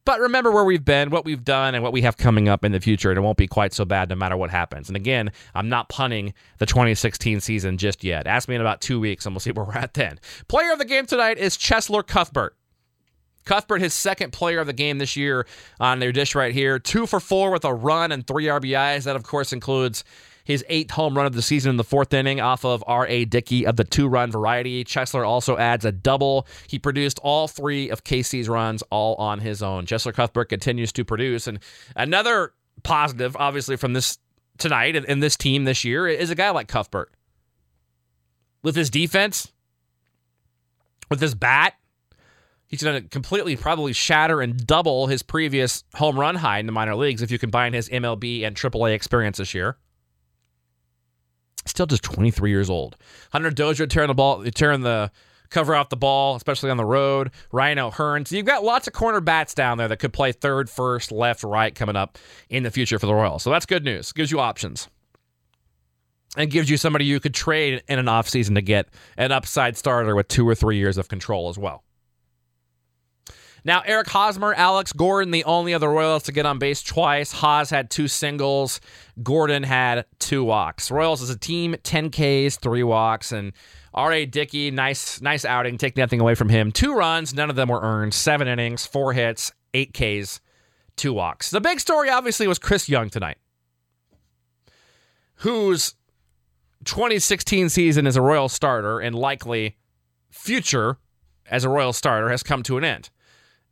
But 0.06 0.20
remember 0.20 0.52
where 0.52 0.64
we've 0.64 0.86
been, 0.86 1.10
what 1.10 1.26
we've 1.26 1.44
done, 1.44 1.74
and 1.74 1.84
what 1.84 1.92
we 1.92 2.02
have 2.02 2.16
coming 2.16 2.48
up 2.48 2.64
in 2.64 2.72
the 2.72 2.80
future, 2.80 3.10
and 3.10 3.18
it 3.18 3.22
won't 3.22 3.38
be 3.38 3.48
quite 3.48 3.74
so 3.74 3.86
bad 3.86 4.10
no 4.10 4.16
matter 4.16 4.38
what 4.38 4.52
happens. 4.52 4.88
And 4.88 4.96
again, 4.96 5.32
I'm 5.56 5.68
not 5.68 5.90
punning 5.90 6.34
the 6.60 6.68
2016 6.68 7.40
season 7.42 7.78
just 7.78 8.04
yet. 8.04 8.28
Ask 8.28 8.48
me 8.48 8.54
in 8.56 8.62
about 8.62 8.82
two 8.82 9.00
weeks, 9.00 9.26
and 9.26 9.34
we'll 9.34 9.40
see 9.40 9.52
where 9.52 9.66
we're 9.66 9.74
at 9.74 9.96
then. 9.96 10.20
Player 10.48 10.72
of 10.72 10.80
the 10.80 10.86
game 10.86 11.08
tonight 11.08 11.40
is 11.40 11.58
Cheslor 11.58 12.06
Cuthbert. 12.06 12.56
Cuthbert, 13.46 13.82
his 13.82 13.94
second 13.94 14.32
player 14.32 14.60
of 14.60 14.68
the 14.68 14.74
game 14.74 14.98
this 15.00 15.16
year 15.16 15.46
on 15.80 16.00
their 16.00 16.12
dish 16.12 16.36
right 16.36 16.54
here. 16.54 16.80
Two 16.80 17.06
for 17.06 17.20
four 17.20 17.52
with 17.52 17.66
a 17.66 17.74
run 17.74 18.12
and 18.12 18.26
three 18.26 18.46
RBIs. 18.46 19.04
That, 19.04 19.16
of 19.16 19.24
course, 19.24 19.54
includes 19.54 20.04
his 20.46 20.64
eighth 20.70 20.92
home 20.92 21.18
run 21.18 21.26
of 21.26 21.34
the 21.34 21.42
season 21.42 21.72
in 21.72 21.78
the 21.78 21.84
fourth 21.84 22.14
inning 22.14 22.40
off 22.40 22.64
of 22.64 22.84
R.A. 22.88 23.26
Dickey 23.26 23.66
of 23.66 23.76
the 23.76 23.84
two 23.84 24.08
run 24.08 24.32
variety. 24.32 24.86
Cheslor 24.86 25.28
also 25.28 25.58
adds 25.58 25.84
a 25.84 25.92
double. 25.92 26.48
He 26.68 26.80
produced 26.80 27.20
all 27.22 27.48
three 27.48 27.90
of 27.90 28.04
KC's 28.04 28.48
runs 28.48 28.84
all 28.84 29.16
on 29.16 29.40
his 29.40 29.62
own. 29.62 29.86
Cheslor 29.86 30.14
Cuthbert 30.14 30.50
continues 30.50 30.92
to 30.94 31.04
produce. 31.04 31.48
And 31.48 31.60
another 31.96 32.54
positive, 32.84 33.36
obviously, 33.36 33.76
from 33.76 33.94
this 33.94 34.20
tonight 34.58 34.96
and, 34.96 35.22
this 35.22 35.36
team 35.36 35.66
this 35.66 35.84
year 35.84 36.08
is 36.08 36.30
a 36.30 36.36
guy 36.36 36.52
like 36.52 36.68
Cuthbert. 36.68 37.12
With 38.62 38.76
his 38.76 38.90
defense, 38.90 39.52
with 41.10 41.22
his 41.22 41.36
bat. 41.36 41.74
He's 42.68 42.82
going 42.82 43.02
to 43.02 43.08
completely 43.08 43.56
probably 43.56 43.94
shatter 43.94 44.42
and 44.42 44.66
double 44.66 45.08
his 45.08 45.22
previous 45.22 45.84
home 45.94 46.20
run 46.20 46.36
high 46.36 46.60
in 46.60 46.66
the 46.66 46.72
minor 46.72 46.96
leagues 46.96 47.22
if 47.22 47.30
you 47.30 47.38
combine 47.38 47.74
his 47.74 47.90
MLB 47.90 48.44
and 48.44 48.56
AAA 48.56 48.94
experience 48.94 49.38
this 49.38 49.54
year. 49.54 49.78
Still 51.76 51.88
just 51.88 52.04
23 52.04 52.52
years 52.52 52.70
old. 52.70 52.96
Hunter 53.34 53.52
Dozier 53.52 53.86
tearing 53.86 54.08
the 54.08 54.14
ball, 54.14 54.46
tearing 54.46 54.80
the 54.80 55.12
cover 55.50 55.76
off 55.76 55.90
the 55.90 55.98
ball, 55.98 56.38
especially 56.38 56.70
on 56.70 56.78
the 56.78 56.86
road. 56.86 57.32
Ryan 57.52 57.80
O'Hearn. 57.80 58.26
So 58.26 58.38
you've 58.38 58.46
got 58.46 58.64
lots 58.64 58.88
of 58.88 58.94
corner 58.94 59.20
bats 59.20 59.54
down 59.54 59.78
there 59.78 59.90
that 59.90 59.98
could 59.98 60.14
play 60.14 60.32
third, 60.32 60.70
first, 60.70 61.12
left, 61.12 61.44
right 61.44 61.76
coming 61.76 61.98
up 61.98 62.18
in 62.50 62.64
the 62.64 62.72
future 62.72 62.98
for 62.98 63.08
the 63.08 63.14
Royals. 63.14 63.44
So 63.44 63.50
that's 63.50 63.66
good 63.66 63.84
news. 63.84 64.14
Gives 64.14 64.32
you 64.32 64.40
options. 64.40 64.88
And 66.38 66.50
gives 66.50 66.70
you 66.70 66.78
somebody 66.78 67.04
you 67.04 67.20
could 67.20 67.34
trade 67.34 67.84
in 67.90 68.00
an 68.00 68.06
offseason 68.06 68.56
to 68.56 68.62
get 68.62 68.88
an 69.18 69.34
upside 69.34 69.76
starter 69.76 70.16
with 70.16 70.30
two 70.30 70.48
or 70.48 70.56
three 70.56 70.78
years 70.78 70.98
of 70.98 71.10
control 71.10 71.50
as 71.50 71.58
well. 71.58 71.85
Now, 73.66 73.82
Eric 73.84 74.08
Hosmer, 74.10 74.54
Alex 74.54 74.94
Gordon, 74.94 75.32
the 75.32 75.44
only 75.44 75.74
other 75.74 75.90
Royals 75.90 76.22
to 76.24 76.32
get 76.32 76.46
on 76.46 76.60
base 76.60 76.84
twice. 76.84 77.32
Haas 77.32 77.72
had 77.72 77.90
two 77.90 78.08
singles. 78.08 78.80
Gordon 79.24 79.64
had 79.64 80.06
two 80.20 80.44
walks. 80.44 80.92
Royals 80.92 81.24
as 81.24 81.32
a 81.32 81.38
team, 81.38 81.76
10 81.82 82.12
Ks, 82.12 82.58
three 82.58 82.84
walks, 82.84 83.32
and 83.32 83.54
R.A. 83.92 84.28
Dickey, 84.28 84.70
nice, 84.70 85.20
nice 85.20 85.46
outing. 85.46 85.80
Take 85.80 85.98
nothing 85.98 86.22
away 86.22 86.36
from 86.36 86.50
him. 86.50 86.72
Two 86.72 86.94
runs, 86.94 87.34
none 87.34 87.50
of 87.50 87.56
them 87.56 87.70
were 87.70 87.82
earned. 87.82 88.14
Seven 88.14 88.48
innings, 88.48 88.86
four 88.86 89.14
hits, 89.14 89.52
eight 89.74 89.94
Ks, 89.94 90.42
two 90.96 91.14
walks. 91.14 91.50
The 91.50 91.60
big 91.60 91.80
story, 91.80 92.12
obviously, 92.12 92.48
was 92.48 92.60
Chris 92.60 92.88
Young 92.88 93.10
tonight, 93.10 93.38
whose 95.38 95.96
2016 96.84 97.70
season 97.70 98.06
as 98.06 98.16
a 98.16 98.22
Royal 98.22 98.48
starter 98.48 99.00
and 99.00 99.16
likely 99.16 99.78
future 100.30 101.00
as 101.50 101.64
a 101.64 101.70
Royal 101.70 101.94
starter 101.94 102.30
has 102.30 102.44
come 102.44 102.62
to 102.62 102.78
an 102.78 102.84
end. 102.84 103.10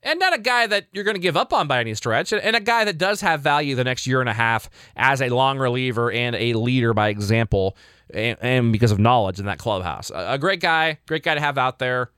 And 0.04 0.20
not 0.20 0.34
a 0.34 0.38
guy 0.38 0.68
that 0.68 0.88
you're 0.92 1.06
going 1.06 1.16
to 1.16 1.22
give 1.22 1.38
up 1.38 1.54
on 1.54 1.68
by 1.68 1.80
any 1.80 1.94
stretch, 1.94 2.34
and 2.34 2.56
a 2.56 2.60
guy 2.60 2.84
that 2.84 2.98
does 2.98 3.22
have 3.22 3.42
value 3.42 3.74
the 3.76 3.86
next 3.86 4.06
year 4.06 4.20
and 4.20 4.30
a 4.30 4.34
half 4.34 4.70
as 4.98 5.22
a 5.22 5.30
long 5.30 5.58
reliever 5.58 6.12
and 6.12 6.36
a 6.36 6.54
leader 6.54 6.94
by 6.94 7.08
example 7.08 7.78
and, 8.14 8.72
because 8.72 8.92
of 8.92 9.00
knowledge 9.00 9.40
in 9.40 9.46
that 9.46 9.60
clubhouse. 9.60 10.10
A, 10.10 10.34
a, 10.34 10.38
great 10.38 10.60
guy, 10.60 11.00
great 11.08 11.24
guy 11.24 11.36
to 11.36 11.40
have 11.40 11.58
out 11.58 11.80
there. 11.80 12.12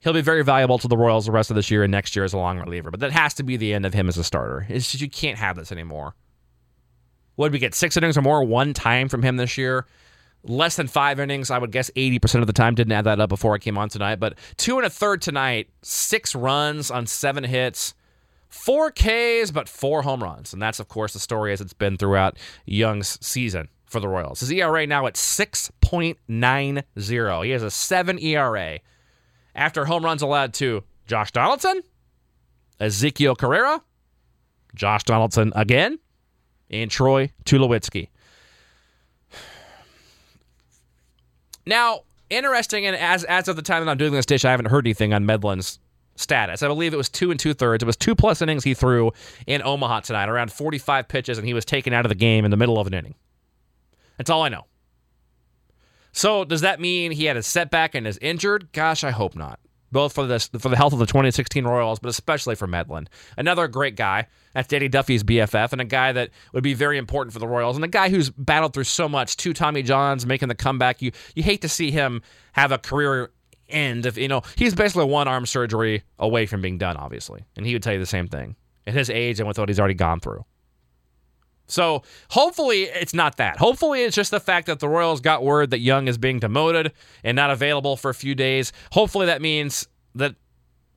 He'll 0.00 0.12
be 0.12 0.22
very 0.22 0.44
valuable 0.44 0.78
to 0.78 0.88
the 0.88 0.96
Royals 0.96 1.26
the 1.26 1.32
rest 1.32 1.50
of 1.50 1.56
this 1.56 1.70
year 1.70 1.82
and 1.82 1.90
next 1.90 2.16
year 2.16 2.24
as 2.24 2.32
a 2.32 2.38
long 2.38 2.58
reliever. 2.58 2.90
But 2.90 3.00
that 3.00 3.12
has 3.12 3.34
to 3.34 3.42
be 3.42 3.56
the 3.56 3.74
end 3.74 3.86
of 3.86 3.94
him 3.94 4.08
as 4.08 4.16
a 4.16 4.24
starter. 4.24 4.66
It's 4.68 4.90
just 4.90 5.02
you 5.02 5.10
can't 5.10 5.38
have 5.38 5.56
this 5.56 5.72
anymore. 5.72 6.14
Would 7.36 7.52
we 7.52 7.58
get 7.58 7.74
six 7.74 7.96
innings 7.96 8.16
or 8.16 8.22
more 8.22 8.42
one 8.44 8.72
time 8.72 9.08
from 9.08 9.22
him 9.22 9.36
this 9.36 9.58
year? 9.58 9.86
Less 10.48 10.76
than 10.76 10.86
five 10.86 11.18
innings, 11.18 11.50
I 11.50 11.58
would 11.58 11.72
guess 11.72 11.90
80% 11.96 12.40
of 12.40 12.46
the 12.46 12.52
time. 12.52 12.74
Didn't 12.74 12.92
add 12.92 13.04
that 13.04 13.20
up 13.20 13.28
before 13.28 13.54
I 13.54 13.58
came 13.58 13.76
on 13.76 13.88
tonight. 13.88 14.20
But 14.20 14.38
two 14.56 14.76
and 14.76 14.86
a 14.86 14.90
third 14.90 15.22
tonight, 15.22 15.70
six 15.82 16.34
runs 16.34 16.90
on 16.90 17.06
seven 17.06 17.44
hits, 17.44 17.94
four 18.48 18.90
Ks, 18.90 19.50
but 19.50 19.68
four 19.68 20.02
home 20.02 20.22
runs. 20.22 20.52
And 20.52 20.62
that's, 20.62 20.80
of 20.80 20.88
course, 20.88 21.12
the 21.12 21.18
story 21.18 21.52
as 21.52 21.60
it's 21.60 21.72
been 21.72 21.96
throughout 21.96 22.38
Young's 22.64 23.18
season 23.24 23.68
for 23.86 24.00
the 24.00 24.08
Royals. 24.08 24.40
His 24.40 24.52
ERA 24.52 24.86
now 24.86 25.06
at 25.06 25.14
6.90. 25.14 27.44
He 27.44 27.50
has 27.50 27.62
a 27.62 27.70
7 27.70 28.18
ERA. 28.18 28.78
After 29.54 29.84
home 29.86 30.04
runs 30.04 30.22
allowed 30.22 30.52
to 30.54 30.84
Josh 31.06 31.32
Donaldson, 31.32 31.82
Ezekiel 32.78 33.36
Carrera, 33.36 33.82
Josh 34.74 35.04
Donaldson 35.04 35.52
again, 35.56 35.98
and 36.70 36.90
Troy 36.90 37.30
Tulowitzki. 37.44 38.08
Now, 41.66 42.00
interesting, 42.30 42.86
and 42.86 42.96
as 42.96 43.24
as 43.24 43.48
of 43.48 43.56
the 43.56 43.62
time 43.62 43.84
that 43.84 43.90
I'm 43.90 43.98
doing 43.98 44.12
this 44.12 44.26
dish, 44.26 44.44
I 44.44 44.50
haven't 44.50 44.66
heard 44.66 44.86
anything 44.86 45.12
on 45.12 45.26
Medlen's 45.26 45.78
status. 46.16 46.62
I 46.62 46.68
believe 46.68 46.94
it 46.94 46.96
was 46.96 47.08
two 47.08 47.30
and 47.30 47.38
two 47.38 47.54
thirds. 47.54 47.82
It 47.82 47.86
was 47.86 47.96
two 47.96 48.14
plus 48.14 48.40
innings 48.40 48.64
he 48.64 48.74
threw 48.74 49.12
in 49.46 49.62
Omaha 49.62 50.00
tonight, 50.00 50.28
around 50.28 50.52
45 50.52 51.08
pitches, 51.08 51.38
and 51.38 51.46
he 51.46 51.54
was 51.54 51.64
taken 51.64 51.92
out 51.92 52.04
of 52.04 52.08
the 52.08 52.14
game 52.14 52.44
in 52.44 52.50
the 52.50 52.56
middle 52.56 52.78
of 52.78 52.86
an 52.86 52.94
inning. 52.94 53.14
That's 54.16 54.30
all 54.30 54.42
I 54.42 54.48
know. 54.48 54.64
So 56.12 56.44
does 56.44 56.62
that 56.62 56.80
mean 56.80 57.12
he 57.12 57.26
had 57.26 57.36
a 57.36 57.42
setback 57.42 57.94
and 57.94 58.06
is 58.06 58.16
injured? 58.18 58.72
Gosh, 58.72 59.04
I 59.04 59.10
hope 59.10 59.36
not. 59.36 59.60
Both 59.96 60.12
for 60.12 60.26
the 60.26 60.38
for 60.58 60.68
the 60.68 60.76
health 60.76 60.92
of 60.92 60.98
the 60.98 61.06
2016 61.06 61.64
Royals, 61.64 62.00
but 62.00 62.10
especially 62.10 62.54
for 62.54 62.66
Medlen. 62.66 63.08
Another 63.38 63.66
great 63.66 63.96
guy. 63.96 64.26
That's 64.52 64.68
Danny 64.68 64.90
Duffy's 64.90 65.24
BFF, 65.24 65.72
and 65.72 65.80
a 65.80 65.86
guy 65.86 66.12
that 66.12 66.28
would 66.52 66.62
be 66.62 66.74
very 66.74 66.98
important 66.98 67.32
for 67.32 67.38
the 67.38 67.48
Royals, 67.48 67.76
and 67.76 67.84
a 67.84 67.88
guy 67.88 68.10
who's 68.10 68.28
battled 68.28 68.74
through 68.74 68.84
so 68.84 69.08
much. 69.08 69.38
Two 69.38 69.54
Tommy 69.54 69.82
Johns 69.82 70.26
making 70.26 70.48
the 70.48 70.54
comeback. 70.54 71.00
You 71.00 71.12
you 71.34 71.42
hate 71.42 71.62
to 71.62 71.68
see 71.70 71.90
him 71.90 72.20
have 72.52 72.72
a 72.72 72.78
career 72.78 73.30
end. 73.70 74.04
If 74.04 74.18
you 74.18 74.28
know 74.28 74.42
he's 74.54 74.74
basically 74.74 75.06
one 75.06 75.28
arm 75.28 75.46
surgery 75.46 76.02
away 76.18 76.44
from 76.44 76.60
being 76.60 76.76
done, 76.76 76.98
obviously, 76.98 77.46
and 77.56 77.64
he 77.64 77.72
would 77.72 77.82
tell 77.82 77.94
you 77.94 77.98
the 77.98 78.04
same 78.04 78.28
thing 78.28 78.54
at 78.86 78.92
his 78.92 79.08
age 79.08 79.40
and 79.40 79.48
with 79.48 79.58
what 79.58 79.70
he's 79.70 79.80
already 79.80 79.94
gone 79.94 80.20
through. 80.20 80.44
So 81.66 82.02
hopefully 82.30 82.84
it's 82.84 83.14
not 83.14 83.36
that. 83.38 83.58
Hopefully 83.58 84.02
it's 84.04 84.16
just 84.16 84.30
the 84.30 84.40
fact 84.40 84.66
that 84.66 84.80
the 84.80 84.88
Royals 84.88 85.20
got 85.20 85.42
word 85.42 85.70
that 85.70 85.80
Young 85.80 86.08
is 86.08 86.18
being 86.18 86.38
demoted 86.38 86.92
and 87.24 87.36
not 87.36 87.50
available 87.50 87.96
for 87.96 88.10
a 88.10 88.14
few 88.14 88.34
days. 88.34 88.72
Hopefully 88.92 89.26
that 89.26 89.42
means 89.42 89.88
that 90.14 90.36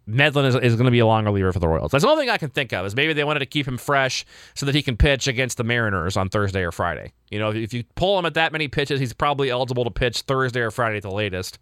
Medlen 0.10 0.46
is, 0.46 0.56
is 0.56 0.76
going 0.76 0.86
to 0.86 0.92
be 0.92 1.00
a 1.00 1.06
long 1.06 1.26
reliever 1.26 1.54
for 1.54 1.60
the 1.60 1.68
Royals. 1.68 1.92
That's 1.92 2.04
the 2.04 2.10
only 2.10 2.24
thing 2.24 2.30
I 2.32 2.38
can 2.38 2.50
think 2.50 2.74
of 2.74 2.86
is 2.86 2.96
maybe 2.96 3.14
they 3.14 3.24
wanted 3.24 3.40
to 3.40 3.46
keep 3.46 3.68
him 3.68 3.78
fresh 3.78 4.26
so 4.56 4.66
that 4.66 4.74
he 4.74 4.82
can 4.82 4.98
pitch 4.98 5.28
against 5.28 5.58
the 5.58 5.64
Mariners 5.64 6.18
on 6.18 6.30
Thursday 6.30 6.64
or 6.64 6.72
Friday. 6.72 7.14
You 7.30 7.40
know, 7.40 7.52
if 7.52 7.74
you 7.74 7.84
pull 7.96 8.18
him 8.18 8.26
at 8.26 8.34
that 8.34 8.52
many 8.52 8.68
pitches, 8.68 9.00
he's 9.00 9.14
probably 9.14 9.50
eligible 9.50 9.84
to 9.84 9.92
pitch 9.92 10.22
Thursday 10.22 10.62
or 10.62 10.72
Friday 10.72 10.98
at 10.98 11.04
the 11.04 11.12
latest. 11.12 11.60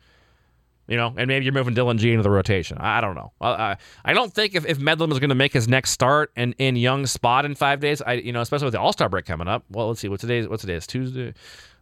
You 0.88 0.96
know, 0.96 1.14
and 1.18 1.28
maybe 1.28 1.44
you're 1.44 1.54
moving 1.54 1.74
Dillon 1.74 1.98
Gee 1.98 2.12
into 2.12 2.24
the 2.24 2.30
rotation. 2.30 2.78
I, 2.78 3.02
don't 3.02 3.16
know. 3.16 3.34
I, 3.42 3.76
I 4.06 4.14
don't 4.14 4.34
think 4.34 4.56
if, 4.56 4.66
if 4.66 4.80
Medlen 4.80 5.10
was 5.10 5.20
going 5.20 5.30
to 5.30 5.36
make 5.36 5.52
his 5.52 5.68
next 5.68 5.92
start 5.92 6.32
and 6.38 6.56
in 6.60 6.78
Young's 6.78 7.12
spot 7.12 7.44
in 7.44 7.56
five 7.56 7.82
days, 7.82 8.02
I 8.02 8.14
you 8.14 8.32
know, 8.32 8.40
especially 8.40 8.66
with 8.66 8.74
the 8.74 8.80
All 8.80 8.94
Star 8.94 9.10
break 9.10 9.26
coming 9.26 9.50
up. 9.50 9.66
Well, 9.70 9.90
let's 9.90 10.00
see. 10.00 10.08
What's 10.08 10.22
today? 10.22 10.48
What's 10.48 10.62
today? 10.62 10.76
It's 10.76 10.88
Tuesday, 10.88 11.34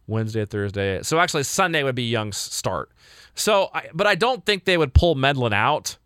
Wednesday, 0.08 0.44
Thursday. 0.44 1.02
So 1.02 1.20
actually, 1.20 1.44
Sunday 1.44 1.84
would 1.84 1.94
be 1.94 2.02
Young's 2.02 2.36
start. 2.36 2.90
So, 3.36 3.70
I, 3.72 3.88
but 3.94 4.08
I 4.08 4.16
don't 4.16 4.44
think 4.44 4.64
they 4.64 4.76
would 4.76 4.92
pull 4.92 5.14
Medlen 5.14 5.52
out 5.52 5.98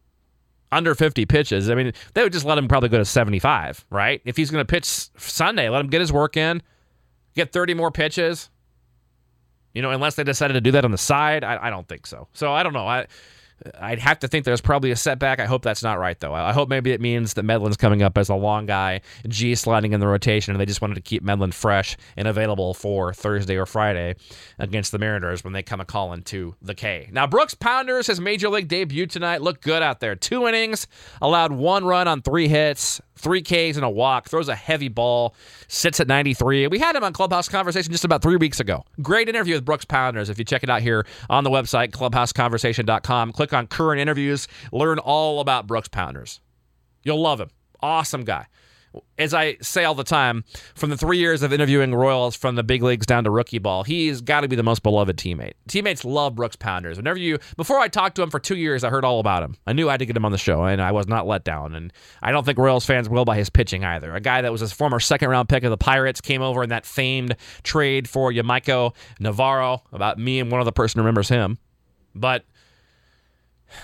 under 0.73 0.95
50 0.95 1.25
pitches. 1.27 1.71
I 1.71 1.75
mean, 1.75 1.93
they 2.15 2.23
would 2.23 2.33
just 2.33 2.45
let 2.45 2.59
him 2.59 2.69
probably 2.69 2.91
go 2.91 2.99
to 2.99 3.05
75, 3.05 3.87
right? 3.91 4.21
If 4.25 4.37
he's 4.37 4.51
going 4.51 4.65
to 4.65 4.71
pitch 4.71 4.85
Sunday, 4.85 5.69
let 5.69 5.81
him 5.81 5.89
get 5.89 6.01
his 6.01 6.13
work 6.13 6.37
in, 6.37 6.63
get 7.35 7.53
30 7.53 7.75
more 7.75 7.91
pitches 7.91 8.51
you 9.75 9.83
know, 9.83 9.91
unless 9.91 10.15
they 10.17 10.25
decided 10.25 10.55
to 10.55 10.61
do 10.61 10.71
that 10.73 10.85
on 10.85 10.91
the 10.91 10.99
side, 10.99 11.45
I, 11.45 11.67
I 11.67 11.71
don't 11.71 11.87
think 11.89 12.07
so. 12.07 12.29
So 12.33 12.53
I 12.53 12.63
don't 12.63 12.73
know. 12.73 12.87
I 12.87 13.07
I'd 13.81 13.99
have 13.99 14.19
to 14.21 14.29
think 14.29 14.45
there's 14.45 14.61
probably 14.61 14.91
a 14.91 14.97
setback. 14.97 15.41
I 15.41 15.47
hope 15.47 15.63
that's 15.63 15.83
not 15.83 15.99
right, 15.99 16.19
though. 16.19 16.35
I 16.35 16.53
hope 16.53 16.69
maybe 16.69 16.93
it 16.93 17.01
means 17.01 17.35
that 17.35 17.45
Medlen's 17.45 17.77
coming 17.77 18.03
up 18.03 18.17
as 18.17 18.29
a 18.29 18.35
long 18.35 18.67
guy, 18.67 19.01
Gee 19.29 19.55
sliding 19.55 19.93
in 19.93 20.01
the 20.01 20.07
rotation, 20.07 20.53
and 20.53 20.61
they 20.61 20.67
just 20.67 20.81
wanted 20.81 20.95
to 20.95 21.01
keep 21.01 21.23
Medlen 21.23 21.53
fresh 21.53 21.97
and 22.17 22.27
available 22.27 22.75
for 22.75 23.13
Thursday 23.13 23.57
or 23.57 23.67
Friday 23.67 24.17
against 24.59 24.93
the 24.93 24.99
Mariners 24.99 25.45
when 25.45 25.53
they 25.53 25.63
come 25.63 25.81
a 25.81 25.85
calling 25.85 26.23
to 26.25 26.55
the 26.63 26.75
K. 26.75 27.09
Now, 27.13 27.27
Brooks 27.27 27.55
Pounders, 27.55 28.07
his 28.07 28.21
major 28.21 28.49
league 28.49 28.69
debut 28.69 29.07
tonight, 29.07 29.43
looked 29.43 29.63
good 29.63 29.83
out 29.83 30.01
there. 30.01 30.15
Two 30.15 30.47
innings, 30.47 30.87
allowed 31.21 31.53
one 31.53 31.85
run 31.85 32.09
on 32.09 32.23
three 32.23 32.49
hits, 32.49 33.01
three 33.17 33.43
Ks 33.43 33.77
and 33.77 33.85
a 33.85 33.91
walk, 33.91 34.29
throws 34.29 34.49
a 34.49 34.55
heavy 34.55 34.89
ball, 34.89 35.35
sits 35.69 36.01
at 36.01 36.09
93. 36.09 36.67
We 36.69 36.79
had 36.79 36.97
him 36.97 37.05
on 37.05 37.13
Clubhouse 37.13 37.49
Conversation 37.49 37.93
just 37.93 38.05
about 38.05 38.23
three 38.23 38.37
weeks 38.37 38.61
ago. 38.61 38.85
Great 39.03 39.29
interview 39.29 39.55
with 39.55 39.65
Brooks 39.65 39.85
Pounders. 39.85 40.31
If 40.31 40.39
you 40.39 40.45
check 40.45 40.63
it 40.63 40.71
out 40.71 40.83
here 40.83 41.07
on 41.29 41.45
the 41.45 41.51
website, 41.51 41.91
clubhouseconversation.com, 41.91 43.33
click 43.33 43.50
on 43.53 43.67
current 43.67 44.01
interviews, 44.01 44.49
learn 44.73 44.99
all 44.99 45.41
about 45.41 45.67
Brooks 45.67 45.89
Pounders. 45.89 46.41
You'll 47.03 47.21
love 47.21 47.41
him. 47.41 47.51
Awesome 47.81 48.25
guy 48.25 48.47
as 49.19 49.35
I 49.35 49.57
say 49.61 49.85
all 49.85 49.95
the 49.95 50.05
time, 50.05 50.45
from 50.75 50.91
the 50.91 50.97
three 50.97 51.19
years 51.19 51.43
of 51.43 51.53
interviewing 51.53 51.95
Royals 51.95 52.35
from 52.35 52.57
the 52.57 52.63
big 52.63 52.83
leagues 52.83 53.07
down 53.07 53.25
to 53.25 53.31
rookie 53.31 53.59
ball, 53.59 53.85
he's 53.85 54.21
got 54.21 54.41
to 54.41 54.49
be 54.49 54.57
the 54.57 54.63
most 54.63 54.83
beloved 54.83 55.17
teammate. 55.17 55.53
Teammates 55.69 56.05
love 56.05 56.35
Brooks 56.35 56.57
Pounders. 56.57 56.97
Whenever 56.97 57.19
you, 57.19 57.39
before 57.57 57.79
I 57.79 57.89
talked 57.89 58.17
to 58.17 58.23
him 58.23 58.31
for 58.31 58.41
two 58.41 58.57
years, 58.57 58.83
I 58.83 58.91
heard 58.91 59.05
all 59.05 59.21
about 59.21 59.43
him. 59.43 59.57
I 59.67 59.73
knew 59.73 59.89
I 59.89 59.93
had 59.93 60.01
to 60.01 60.07
get 60.07 60.17
him 60.17 60.25
on 60.25 60.33
the 60.33 60.39
show, 60.39 60.65
and 60.65 60.81
I 60.83 60.93
was 60.93 61.07
not 61.07 61.27
let 61.27 61.45
down. 61.45 61.75
And 61.75 61.93
I 62.23 62.33
don't 62.33 62.45
think 62.45 62.59
Royals 62.59 62.87
fans 62.87 63.09
will 63.09 63.25
by 63.25 63.37
his 63.37 63.51
pitching 63.51 63.85
either. 63.85 64.15
A 64.15 64.21
guy 64.21 64.43
that 64.43 64.53
was 64.53 64.61
his 64.61 64.73
former 64.73 65.01
second 65.01 65.29
round 65.29 65.49
pick 65.49 65.63
of 65.63 65.71
the 65.71 65.77
Pirates 65.77 66.21
came 66.21 66.43
over 66.43 66.63
in 66.63 66.71
that 66.71 66.87
famed 66.87 67.37
trade 67.63 68.09
for 68.09 68.33
Yamaiko 68.33 68.95
Navarro. 69.21 69.83
About 69.93 70.19
me 70.19 70.41
and 70.41 70.51
one 70.51 70.61
other 70.61 70.73
person 70.73 71.01
remembers 71.01 71.29
him. 71.29 71.59
But 72.15 72.45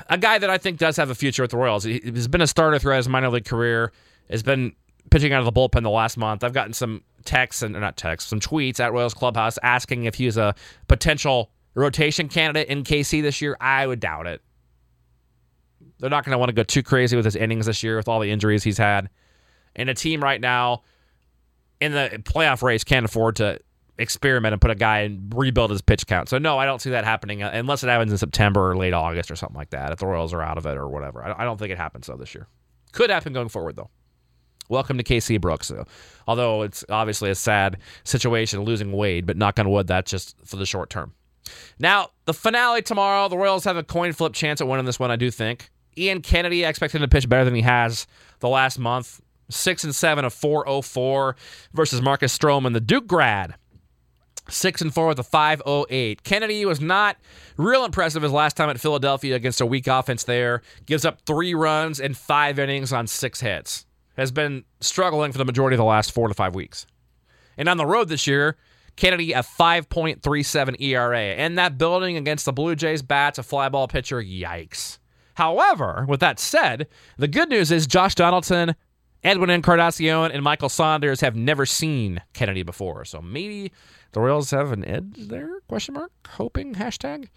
a 0.09 0.19
guy 0.19 0.39
that 0.39 0.51
I 0.51 0.59
think 0.59 0.79
does 0.79 0.97
have 0.97 1.11
a 1.11 1.15
future 1.15 1.43
with 1.43 1.51
the 1.51 1.57
Royals. 1.57 1.85
He's 1.85 2.29
been 2.29 2.41
a 2.41 2.47
starter 2.47 2.79
throughout 2.79 2.99
his 2.99 3.09
minor 3.09 3.29
league 3.29 3.45
career. 3.45 3.93
Has 4.31 4.43
been 4.43 4.75
pitching 5.11 5.33
out 5.33 5.47
of 5.47 5.53
the 5.53 5.53
bullpen 5.53 5.83
the 5.83 5.91
last 5.91 6.17
month. 6.17 6.43
I've 6.43 6.53
gotten 6.53 6.73
some 6.73 7.03
texts 7.25 7.63
and 7.63 7.75
not 7.75 7.97
texts, 7.97 8.31
some 8.31 8.41
tweets 8.41 8.81
at 8.81 8.93
Royals 8.93 9.15
Clubhouse 9.15 9.59
asking 9.63 10.05
if 10.05 10.15
he's 10.17 10.37
a 10.37 10.55
potential 10.89 11.51
rotation 11.75 12.29
candidate 12.29 12.69
in 12.69 12.83
KC 12.83 13.23
this 13.23 13.41
year. 13.41 13.57
I 13.61 13.87
would 13.87 14.01
doubt 14.01 14.27
it. 14.27 14.43
They're 15.99 16.11
not 16.11 16.25
going 16.25 16.33
to 16.33 16.39
want 16.39 16.49
to 16.49 16.55
go 16.55 16.63
too 16.63 16.83
crazy 16.83 17.17
with 17.17 17.25
his 17.25 17.37
innings 17.37 17.67
this 17.67 17.83
year 17.83 17.97
with 17.97 18.09
all 18.09 18.21
the 18.21 18.31
injuries 18.31 18.63
he's 18.63 18.79
had. 18.79 19.09
And 19.75 19.89
a 19.89 19.95
team 19.95 20.23
right 20.23 20.41
now 20.41 20.83
in 21.81 21.93
the 21.93 22.21
playoff 22.25 22.63
race 22.63 22.85
can't 22.85 23.05
afford 23.05 23.37
to 23.37 23.61
experiment 23.99 24.53
and 24.53 24.61
put 24.61 24.71
a 24.71 24.75
guy 24.75 25.01
and 25.01 25.33
rebuild 25.35 25.71
his 25.71 25.83
pitch 25.83 26.07
count. 26.07 26.29
So 26.29 26.39
no, 26.39 26.59
I 26.59 26.67
don't 26.67 26.81
see 26.81 26.91
that 26.91 27.05
happening 27.05 27.43
uh, 27.43 27.51
unless 27.53 27.83
it 27.83 27.89
happens 27.89 28.13
in 28.13 28.19
September 28.19 28.71
or 28.71 28.77
late 28.77 28.93
August 28.93 29.31
or 29.31 29.37
something 29.37 29.57
like 29.57 29.71
that. 29.71 29.93
If 29.93 29.99
the 29.99 30.07
Royals 30.07 30.33
are 30.33 30.43
out 30.43 30.59
of 30.59 30.67
it 30.67 30.77
or 30.77 30.89
whatever, 30.89 31.23
I 31.25 31.45
don't 31.45 31.59
think 31.59 31.71
it 31.73 31.79
happens 31.79 32.07
though 32.07 32.17
this 32.17 32.35
year. 32.35 32.47
Could 32.93 33.11
happen 33.11 33.33
going 33.33 33.49
forward 33.49 33.77
though. 33.77 33.91
Welcome 34.69 34.99
to 34.99 35.05
KC 35.05 35.41
Brooks. 35.41 35.73
Although 36.27 36.63
it's 36.63 36.85
obviously 36.89 37.31
a 37.31 37.37
sad 37.37 37.79
situation 38.03 38.63
losing 38.63 38.91
Wade, 38.93 39.25
but 39.25 39.37
knock 39.37 39.61
on 39.61 39.71
wood, 39.71 39.87
that's 39.87 40.11
just 40.11 40.37
for 40.45 40.57
the 40.57 40.67
short 40.67 40.91
term. 40.91 41.13
Now, 41.79 42.09
the 42.25 42.35
finale 42.35 42.83
tomorrow, 42.83 43.29
the 43.29 43.39
Royals 43.39 43.65
have 43.65 43.77
a 43.77 43.85
coin 43.85 44.13
flip 44.13 44.33
chance 44.33 44.61
at 44.61 44.67
winning 44.67 44.85
this 44.85 44.99
one, 44.99 45.13
I 45.13 45.17
do 45.17 45.31
think. 45.31 45.71
Ian 45.97 46.21
Kennedy, 46.21 46.67
I 46.67 46.69
expect 46.69 46.95
him 46.95 47.01
to 47.01 47.09
pitch 47.09 47.29
better 47.29 47.45
than 47.45 47.55
he 47.55 47.63
has 47.63 48.07
the 48.41 48.49
last 48.49 48.79
month. 48.79 49.21
Six 49.49 49.85
and 49.85 49.95
seven 49.95 50.25
of 50.25 50.35
404 50.35 51.37
versus 51.73 52.03
Marcus 52.03 52.37
Stroman, 52.37 52.73
the 52.73 52.81
Duke 52.81 53.07
grad. 53.07 53.55
Six 54.49 54.81
and 54.81 54.95
four 54.95 55.09
with 55.09 55.19
a 55.19 55.25
508. 55.25 56.23
Kennedy 56.23 56.65
was 56.65 56.81
not 56.81 57.17
real 57.57 57.85
impressive 57.85 58.23
his 58.23 58.33
last 58.33 58.57
time 58.57 58.71
at 58.71 58.81
Philadelphia 58.81 59.35
against 59.35 59.61
a 59.61 59.67
weak 59.67 59.87
offense 59.87 60.25
there. 60.25 60.63
Gives 60.87 61.05
up 61.05 61.21
three 61.23 61.55
runs 61.55 62.01
and 62.01 62.17
five 62.17 62.59
innings 62.59 62.93
on 62.93 63.07
six 63.07 63.41
hits. 63.41 63.87
Has 64.17 64.31
been 64.31 64.65
struggling 64.81 65.33
for 65.33 65.39
the 65.39 65.45
majority 65.45 65.75
of 65.75 65.79
the 65.79 65.85
last 65.85 66.13
four 66.13 66.29
to 66.29 66.35
five 66.35 66.55
weeks. 66.55 66.87
And 67.57 67.69
on 67.69 67.77
the 67.77 67.87
road 67.87 68.09
this 68.09 68.27
year, 68.27 68.57
Kennedy 68.97 69.33
a 69.33 69.41
5.37 69.41 70.81
ERA. 70.81 71.19
And 71.19 71.59
that 71.59 71.79
building 71.79 72.17
against 72.17 72.45
the 72.45 72.53
Blue 72.53 72.75
Jays 72.75 73.03
bats 73.03 73.39
a 73.39 73.43
fly 73.43 73.69
ball 73.69 73.89
pitcher. 73.89 74.23
Yikes. 74.23 74.99
However, 75.35 76.07
with 76.09 76.21
that 76.21 76.41
said, 76.41 76.89
the 77.19 77.29
good 77.29 77.51
news 77.51 77.71
is 77.71 77.87
Josh 77.87 78.15
Donaldson, 78.15 78.75
Edwin 79.23 79.51
Encarnacion, 79.51 80.33
and 80.33 80.43
Michael 80.43 80.71
Saunders 80.71 81.21
have 81.21 81.37
never 81.37 81.67
seen 81.67 82.23
Kennedy 82.33 82.63
before. 82.63 83.05
So 83.05 83.21
maybe 83.21 83.71
the 84.17 84.23
Royals 84.23 84.51
have 84.51 84.73
an 84.73 84.83
edge 84.87 85.29
there? 85.29 85.61
Question 85.69 85.93
mark. 85.93 86.11
Hoping 86.31 86.75
hashtag. 86.77 87.29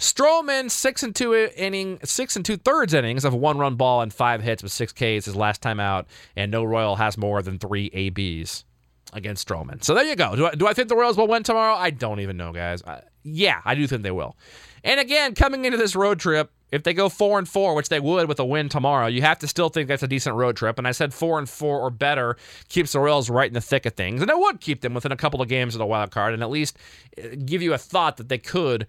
Stroman 0.00 0.68
six 0.68 1.04
and 1.04 1.14
two 1.14 1.32
inning, 1.56 2.00
six 2.02 2.34
and 2.34 2.44
two 2.44 2.56
thirds 2.56 2.92
innings 2.92 3.24
of 3.24 3.34
one 3.34 3.56
run 3.56 3.76
ball 3.76 4.00
and 4.00 4.12
five 4.12 4.42
hits 4.42 4.60
with 4.60 4.72
six 4.72 4.92
Ks 4.92 5.26
his 5.26 5.36
last 5.36 5.62
time 5.62 5.78
out, 5.78 6.08
and 6.34 6.50
no 6.50 6.64
Royal 6.64 6.96
has 6.96 7.16
more 7.16 7.40
than 7.40 7.60
three 7.60 7.88
ABs 7.92 8.64
against 9.12 9.46
Stroman. 9.46 9.84
So 9.84 9.94
there 9.94 10.02
you 10.04 10.16
go. 10.16 10.34
Do 10.34 10.46
I, 10.46 10.54
do 10.56 10.66
I 10.66 10.72
think 10.72 10.88
the 10.88 10.96
Royals 10.96 11.16
will 11.16 11.28
win 11.28 11.44
tomorrow? 11.44 11.76
I 11.76 11.90
don't 11.90 12.18
even 12.18 12.36
know, 12.36 12.52
guys. 12.52 12.82
Uh, 12.82 13.02
yeah, 13.22 13.60
I 13.64 13.76
do 13.76 13.86
think 13.86 14.02
they 14.02 14.10
will. 14.10 14.36
And 14.82 14.98
again, 14.98 15.36
coming 15.36 15.66
into 15.66 15.78
this 15.78 15.94
road 15.94 16.18
trip, 16.18 16.50
if 16.74 16.82
they 16.82 16.92
go 16.92 17.08
four 17.08 17.38
and 17.38 17.48
four, 17.48 17.74
which 17.74 17.88
they 17.88 18.00
would 18.00 18.26
with 18.26 18.40
a 18.40 18.44
win 18.44 18.68
tomorrow, 18.68 19.06
you 19.06 19.22
have 19.22 19.38
to 19.38 19.48
still 19.48 19.68
think 19.68 19.86
that's 19.86 20.02
a 20.02 20.08
decent 20.08 20.34
road 20.34 20.56
trip. 20.56 20.76
And 20.76 20.88
I 20.88 20.90
said 20.90 21.14
four 21.14 21.38
and 21.38 21.48
four 21.48 21.78
or 21.78 21.88
better 21.88 22.36
keeps 22.68 22.92
the 22.92 22.98
Royals 22.98 23.30
right 23.30 23.46
in 23.46 23.54
the 23.54 23.60
thick 23.60 23.86
of 23.86 23.94
things, 23.94 24.20
and 24.20 24.30
it 24.30 24.36
would 24.36 24.60
keep 24.60 24.80
them 24.80 24.92
within 24.92 25.12
a 25.12 25.16
couple 25.16 25.40
of 25.40 25.48
games 25.48 25.76
of 25.76 25.78
the 25.78 25.86
wild 25.86 26.10
card, 26.10 26.34
and 26.34 26.42
at 26.42 26.50
least 26.50 26.76
uh, 27.16 27.28
give 27.44 27.62
you 27.62 27.72
a 27.74 27.78
thought 27.78 28.16
that 28.16 28.28
they 28.28 28.38
could 28.38 28.88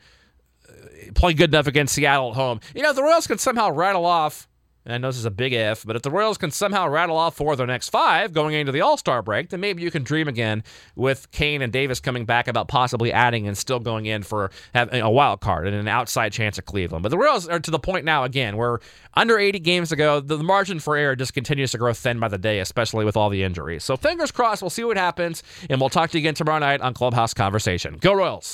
uh, 0.68 0.74
play 1.14 1.34
good 1.34 1.52
enough 1.52 1.68
against 1.68 1.94
Seattle 1.94 2.32
at 2.32 2.36
home. 2.36 2.60
You 2.74 2.82
know, 2.82 2.92
the 2.92 3.04
Royals 3.04 3.28
could 3.28 3.40
somehow 3.40 3.70
rattle 3.70 4.06
off 4.06 4.48
and 4.86 4.94
I 4.94 4.98
know 5.00 5.08
this 5.10 5.18
is 5.18 5.26
a 5.26 5.32
big 5.32 5.54
if, 5.54 5.84
but 5.84 5.96
if 5.96 6.04
the 6.04 6.12
Royals 6.12 6.38
can 6.38 6.52
somehow 6.52 6.88
rattle 6.88 7.18
off 7.18 7.36
four 7.36 7.54
of 7.54 7.58
their 7.58 7.68
next 7.68 7.90
five 7.90 8.34
going 8.34 8.54
into 8.54 8.72
the 8.72 8.82
All 8.82 8.98
Star 8.98 9.22
break, 9.24 9.50
then 9.50 9.60
maybe 9.60 9.82
you 9.82 9.90
can 9.90 10.04
dream 10.04 10.28
again 10.28 10.64
with 10.96 11.32
Cain 11.32 11.62
and 11.62 11.74
Davis 11.74 12.00
coming 12.00 12.26
back 12.26 12.48
about 12.48 12.68
possibly 12.68 13.12
adding 13.12 13.48
and 13.48 13.58
still 13.58 13.80
going 13.80 14.06
in 14.06 14.24
for 14.24 14.52
a 14.74 15.10
wild 15.10 15.42
card 15.42 15.68
and 15.68 15.76
an 15.76 15.88
outside 15.88 16.32
chance 16.32 16.60
at 16.60 16.66
Cleveland. 16.66 17.04
But 17.04 17.10
the 17.10 17.18
Royals 17.18 17.48
are 17.48 17.60
to 17.60 17.72
the 17.72 17.80
point 17.80 18.06
now, 18.06 18.24
again, 18.24 18.58
where 18.58 18.80
under 19.16 19.40
80 19.40 19.60
games 19.60 19.92
ago, 19.92 20.20
the 20.20 20.38
margin 20.38 20.80
for 20.80 20.96
error 20.96 21.16
just 21.16 21.34
continues 21.34 21.72
to 21.72 21.78
grow 21.78 21.94
thin 21.94 22.20
by 22.20 22.28
the 22.28 22.38
day, 22.38 22.60
especially 22.60 23.06
with 23.06 23.18
all 23.18 23.30
the 23.30 23.44
injuries. 23.44 23.84
So 23.84 23.98
fingers 23.98 24.32
crossed, 24.32 24.62
we'll 24.62 24.70
see 24.70 24.84
what 24.84 24.98
happens, 24.98 25.42
and 25.70 25.80
we'll 25.80 25.90
talk 25.90 26.12
to 26.12 26.18
you 26.18 26.22
again 26.22 26.36
tomorrow 26.36 26.60
night 26.60 26.82
on 26.82 26.94
Clubhouse 26.94 27.34
Conversation. 27.34 27.98
Go 28.00 28.14
Royals! 28.14 28.54